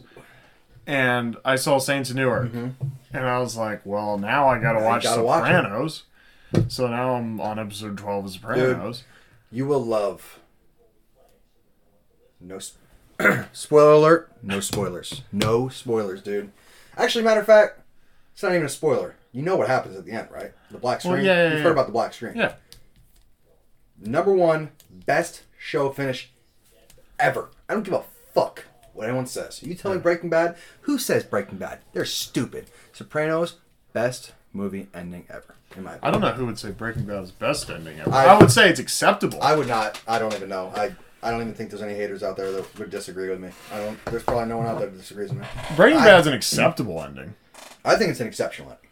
[0.86, 2.68] and I saw Saints of Newark, mm-hmm.
[3.12, 5.44] and I was like, well, now I gotta watch gotta watch.
[5.44, 6.04] Sopranos.
[6.68, 9.04] so now I'm on episode twelve of Sopranos.
[9.50, 10.40] You will love.
[12.40, 12.58] No.
[12.60, 12.78] Sp-
[13.52, 14.32] Spoiler alert.
[14.42, 15.22] No spoilers.
[15.32, 16.52] No spoilers, dude.
[16.98, 17.80] Actually, matter of fact,
[18.32, 19.14] it's not even a spoiler.
[19.32, 20.52] You know what happens at the end, right?
[20.70, 21.24] The black Well, screen.
[21.26, 21.62] yeah, yeah, You've yeah.
[21.62, 22.36] heard about the black screen.
[22.36, 22.54] Yeah.
[23.98, 26.30] Number one best show finish
[27.18, 27.50] ever.
[27.68, 29.62] I don't give a fuck what anyone says.
[29.62, 30.02] You tell me hmm.
[30.02, 30.56] Breaking Bad.
[30.82, 31.80] Who says Breaking Bad?
[31.92, 32.66] They're stupid.
[32.92, 33.56] Sopranos,
[33.92, 35.54] best movie ending ever.
[35.76, 36.20] In my I opinion.
[36.20, 38.10] don't know who would say Breaking Bad is best ending ever.
[38.12, 39.40] I- I, would say it's acceptable.
[39.42, 40.00] I would not.
[40.08, 40.72] I don't even know.
[40.74, 40.94] I.
[41.22, 43.48] I don't even think there's any haters out there that would disagree with me.
[43.72, 44.04] I don't.
[44.04, 45.46] There's probably no one out there that disagrees with me.
[45.74, 47.34] Breaking Bad's an acceptable ending.
[47.84, 48.85] I think it's an exceptional ending.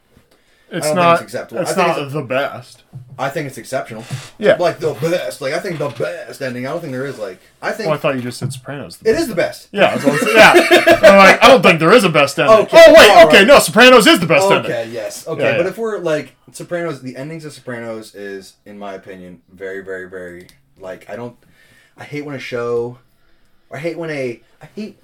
[0.71, 1.61] It's don't it's acceptable.
[1.63, 2.83] It's not it's- the best.
[3.19, 4.05] I think it's exceptional.
[4.39, 4.57] Yeah.
[4.57, 5.41] Like the best.
[5.41, 6.67] Like I think the best ending.
[6.67, 7.39] I don't think there is like.
[7.63, 8.99] I think Well, I thought you just said Sopranos.
[9.05, 9.69] it is the best.
[9.73, 10.53] Yeah, I was gonna say- yeah.
[11.03, 12.57] I'm like, I don't think there is a best ending.
[12.67, 13.47] Okay, oh wait, all okay, right.
[13.47, 14.71] no, Sopranos is the best ending.
[14.73, 14.91] Okay.
[14.91, 15.27] Yes.
[15.29, 15.43] Okay.
[15.43, 15.57] Yeah, yeah.
[15.59, 20.09] But if we're like Sopranos, the endings of Sopranos is, in my opinion, very, very,
[20.09, 20.49] very
[20.79, 21.37] like I don't.
[21.97, 22.99] I hate when a show.
[23.71, 24.41] I hate when a.
[24.63, 24.99] I hate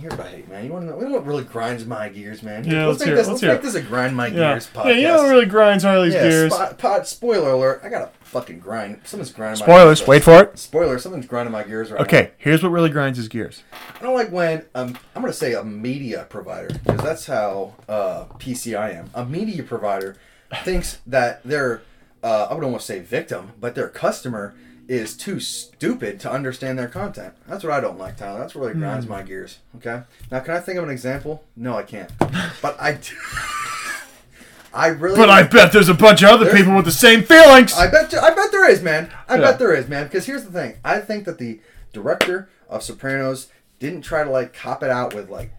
[0.00, 0.64] here's what I hate, man.
[0.64, 2.64] You want to know, you know what really grinds my gears, man?
[2.64, 3.26] Yeah, let's make hear this.
[3.28, 4.52] let's Let's, hear make this a grind my Yeah.
[4.52, 4.96] gears yeah, podcast.
[4.96, 6.52] you know what really grinds Harley's yeah, gears?
[6.54, 7.80] spot, pot, spoiler alert.
[7.84, 9.00] I got to fucking grind.
[9.04, 10.08] Something's grinding my Spoilers, gears.
[10.08, 10.58] wait for it.
[10.58, 12.04] Spoiler, something's grinding my gears right now.
[12.04, 13.62] Okay, here's what really grinds his gears.
[13.98, 17.74] I don't like when um, I'm going to say a media provider because that's how
[17.88, 19.10] uh, PC I am.
[19.14, 20.16] A media provider
[20.64, 21.82] thinks that their
[22.22, 24.54] uh, I would almost say victim, but their customer
[24.88, 27.34] is too stupid to understand their content.
[27.46, 28.38] That's what I don't like, Tyler.
[28.38, 29.12] That's what really grinds hmm.
[29.12, 29.58] my gears.
[29.76, 30.02] Okay.
[30.30, 31.44] Now, can I think of an example?
[31.56, 32.10] No, I can't.
[32.62, 32.92] But I.
[32.92, 33.16] do-
[34.74, 35.16] I really.
[35.16, 37.72] But I bet there's a bunch of other people with the same feelings.
[37.72, 39.10] I bet I bet there is, man.
[39.28, 39.40] I Yeah.
[39.40, 40.04] bet there is, man.
[40.04, 40.76] Because here's the thing.
[40.84, 41.60] I think that the
[41.92, 45.50] director of Sopranos didn't try to like cop it out with like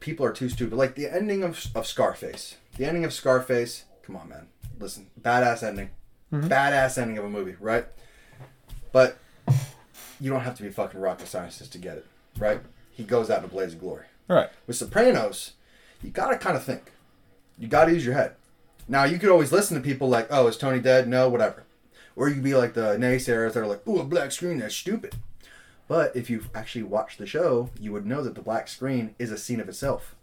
[0.00, 0.76] people are too stupid.
[0.76, 2.56] Like the ending of, of Scarface.
[2.76, 3.84] The ending of Scarface.
[4.02, 4.48] Come on, man.
[4.78, 5.90] Listen, badass ending.
[6.32, 6.48] Mm-hmm.
[6.48, 7.86] Badass ending of a movie, right?
[8.92, 9.18] But
[10.20, 12.06] you don't have to be a fucking rocket scientist to get it,
[12.38, 12.60] right?
[12.90, 14.06] He goes out in a blaze of glory.
[14.28, 14.48] right.
[14.66, 15.52] With Sopranos,
[16.02, 16.92] you gotta kind of think.
[17.58, 18.34] You gotta use your head.
[18.88, 21.64] Now you could always listen to people like, "Oh, is Tony dead?" No, whatever.
[22.14, 24.74] Or you could be like the naysayers that are like, "Ooh, a black screen, that's
[24.74, 25.14] stupid."
[25.88, 29.30] But if you've actually watched the show, you would know that the black screen is
[29.30, 30.14] a scene of itself.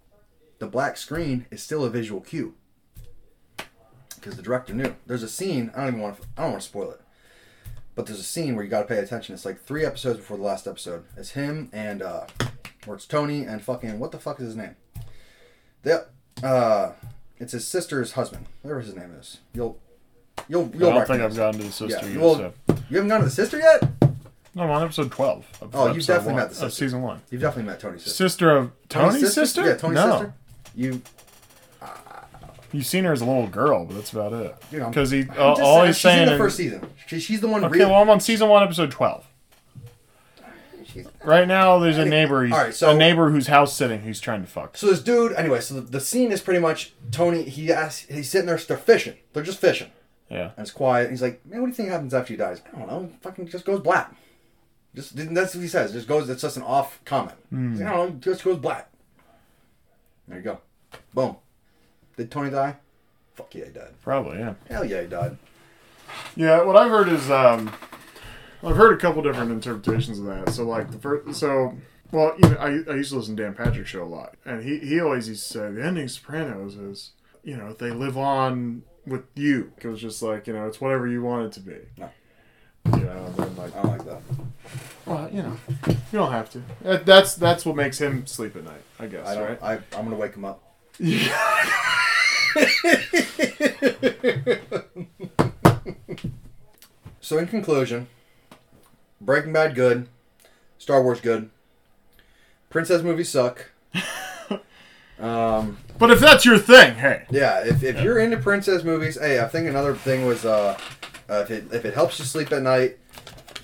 [0.60, 2.56] The black screen is still a visual cue
[4.16, 4.96] because the director knew.
[5.06, 5.72] There's a scene.
[5.76, 6.28] I don't even want to.
[6.38, 7.02] I don't want to spoil it.
[7.96, 9.36] But there's a scene where you got to pay attention.
[9.36, 11.04] It's like three episodes before the last episode.
[11.16, 12.26] It's him and uh,
[12.86, 14.76] where it's Tony and fucking what the fuck is his name?
[15.84, 16.08] The
[16.44, 16.94] uh,
[17.38, 18.46] it's his sister's husband.
[18.62, 19.40] Whatever his name is.
[19.54, 19.78] You'll
[20.48, 22.20] you'll you'll I don't think I've gotten to the sister Yeah, yet.
[22.22, 22.54] well- so.
[22.90, 23.84] You haven't gotten to the sister yet?
[24.56, 25.46] No, I'm on episode 12.
[25.62, 27.22] Of Oh, you've definitely one met the of season one.
[27.32, 28.24] You've definitely met Tony's sister.
[28.24, 29.66] Sister of Tony's, sister?
[29.66, 30.12] Yeah, Tony's no.
[30.12, 30.34] sister.
[30.76, 31.02] You
[32.74, 34.56] You've seen her as a little girl, but that's about it.
[34.72, 36.24] You know, Because he, uh, all saying, he's she's saying.
[36.24, 36.90] in the first season.
[37.08, 37.64] She, she's the one.
[37.64, 39.26] okay, real- well, I'm on season one, episode 12.
[40.86, 42.44] she's- Right now, there's a neighbor.
[42.46, 44.02] He's, all right, so- a neighbor who's house sitting.
[44.02, 44.76] Who's trying to fuck.
[44.78, 47.44] So this dude, anyway, so the, the scene is pretty much Tony.
[47.44, 49.16] He asks, he's sitting there, they're fishing.
[49.34, 49.92] They're just fishing,
[50.30, 50.52] Yeah.
[50.58, 51.10] and it's quiet.
[51.12, 53.10] He's like, "Man, what do you think happens after he dies?" I don't know.
[53.22, 54.14] Fucking just goes black.
[54.96, 55.92] Just that's what he says.
[55.94, 56.30] Just goes.
[56.30, 57.38] It's just an off comment.
[57.50, 58.16] He's like, I don't know.
[58.20, 58.90] Just goes black.
[60.28, 60.60] There you go.
[61.14, 61.36] Boom.
[62.18, 62.76] Did Tony die?
[63.36, 63.94] Fuck yeah, he died.
[64.04, 64.54] Probably, yeah.
[64.70, 65.38] Hell yeah, he died.
[66.36, 67.72] Yeah, what I've heard is um,
[68.64, 70.50] I've heard a couple different interpretations of that.
[70.52, 71.76] So like the first, so
[72.12, 74.64] well, you know, I, I used to listen to Dan Patrick show a lot, and
[74.64, 77.12] he he always used to say the ending Sopranos is
[77.44, 79.72] you know they live on with you.
[79.82, 81.78] It was just like you know it's whatever you want it to be.
[81.98, 82.10] No.
[82.98, 84.22] You know, then like I don't like that.
[85.08, 85.58] well, you know,
[85.88, 86.62] you don't have to.
[86.84, 89.44] That- That's that's what makes him sleep at night, I guess, I don't.
[89.48, 89.64] right?
[89.64, 90.62] I, I'm gonna wake him up.
[97.24, 98.08] So in conclusion,
[99.22, 100.10] Breaking Bad good,
[100.78, 101.50] Star Wars good,
[102.70, 103.72] Princess movies suck.
[105.20, 109.40] um, But if that's your thing, hey, yeah, if, if you're into princess movies, hey,
[109.40, 110.78] I think another thing was uh,
[111.30, 112.98] uh, if it if it helps you sleep at night,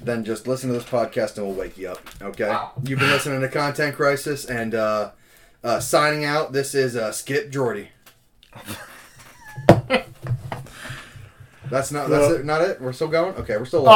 [0.02, 2.00] then just listen to this podcast and we'll wake you up.
[2.22, 5.12] Okay, you've been listening to Content Crisis and uh,
[5.66, 6.54] uh, signing out.
[6.54, 7.90] This is uh, Skip Jordy.
[11.70, 12.82] That's not that's it, not it.
[12.82, 13.36] We're still going.
[13.36, 13.88] Okay, we're still.
[13.88, 13.91] Oh,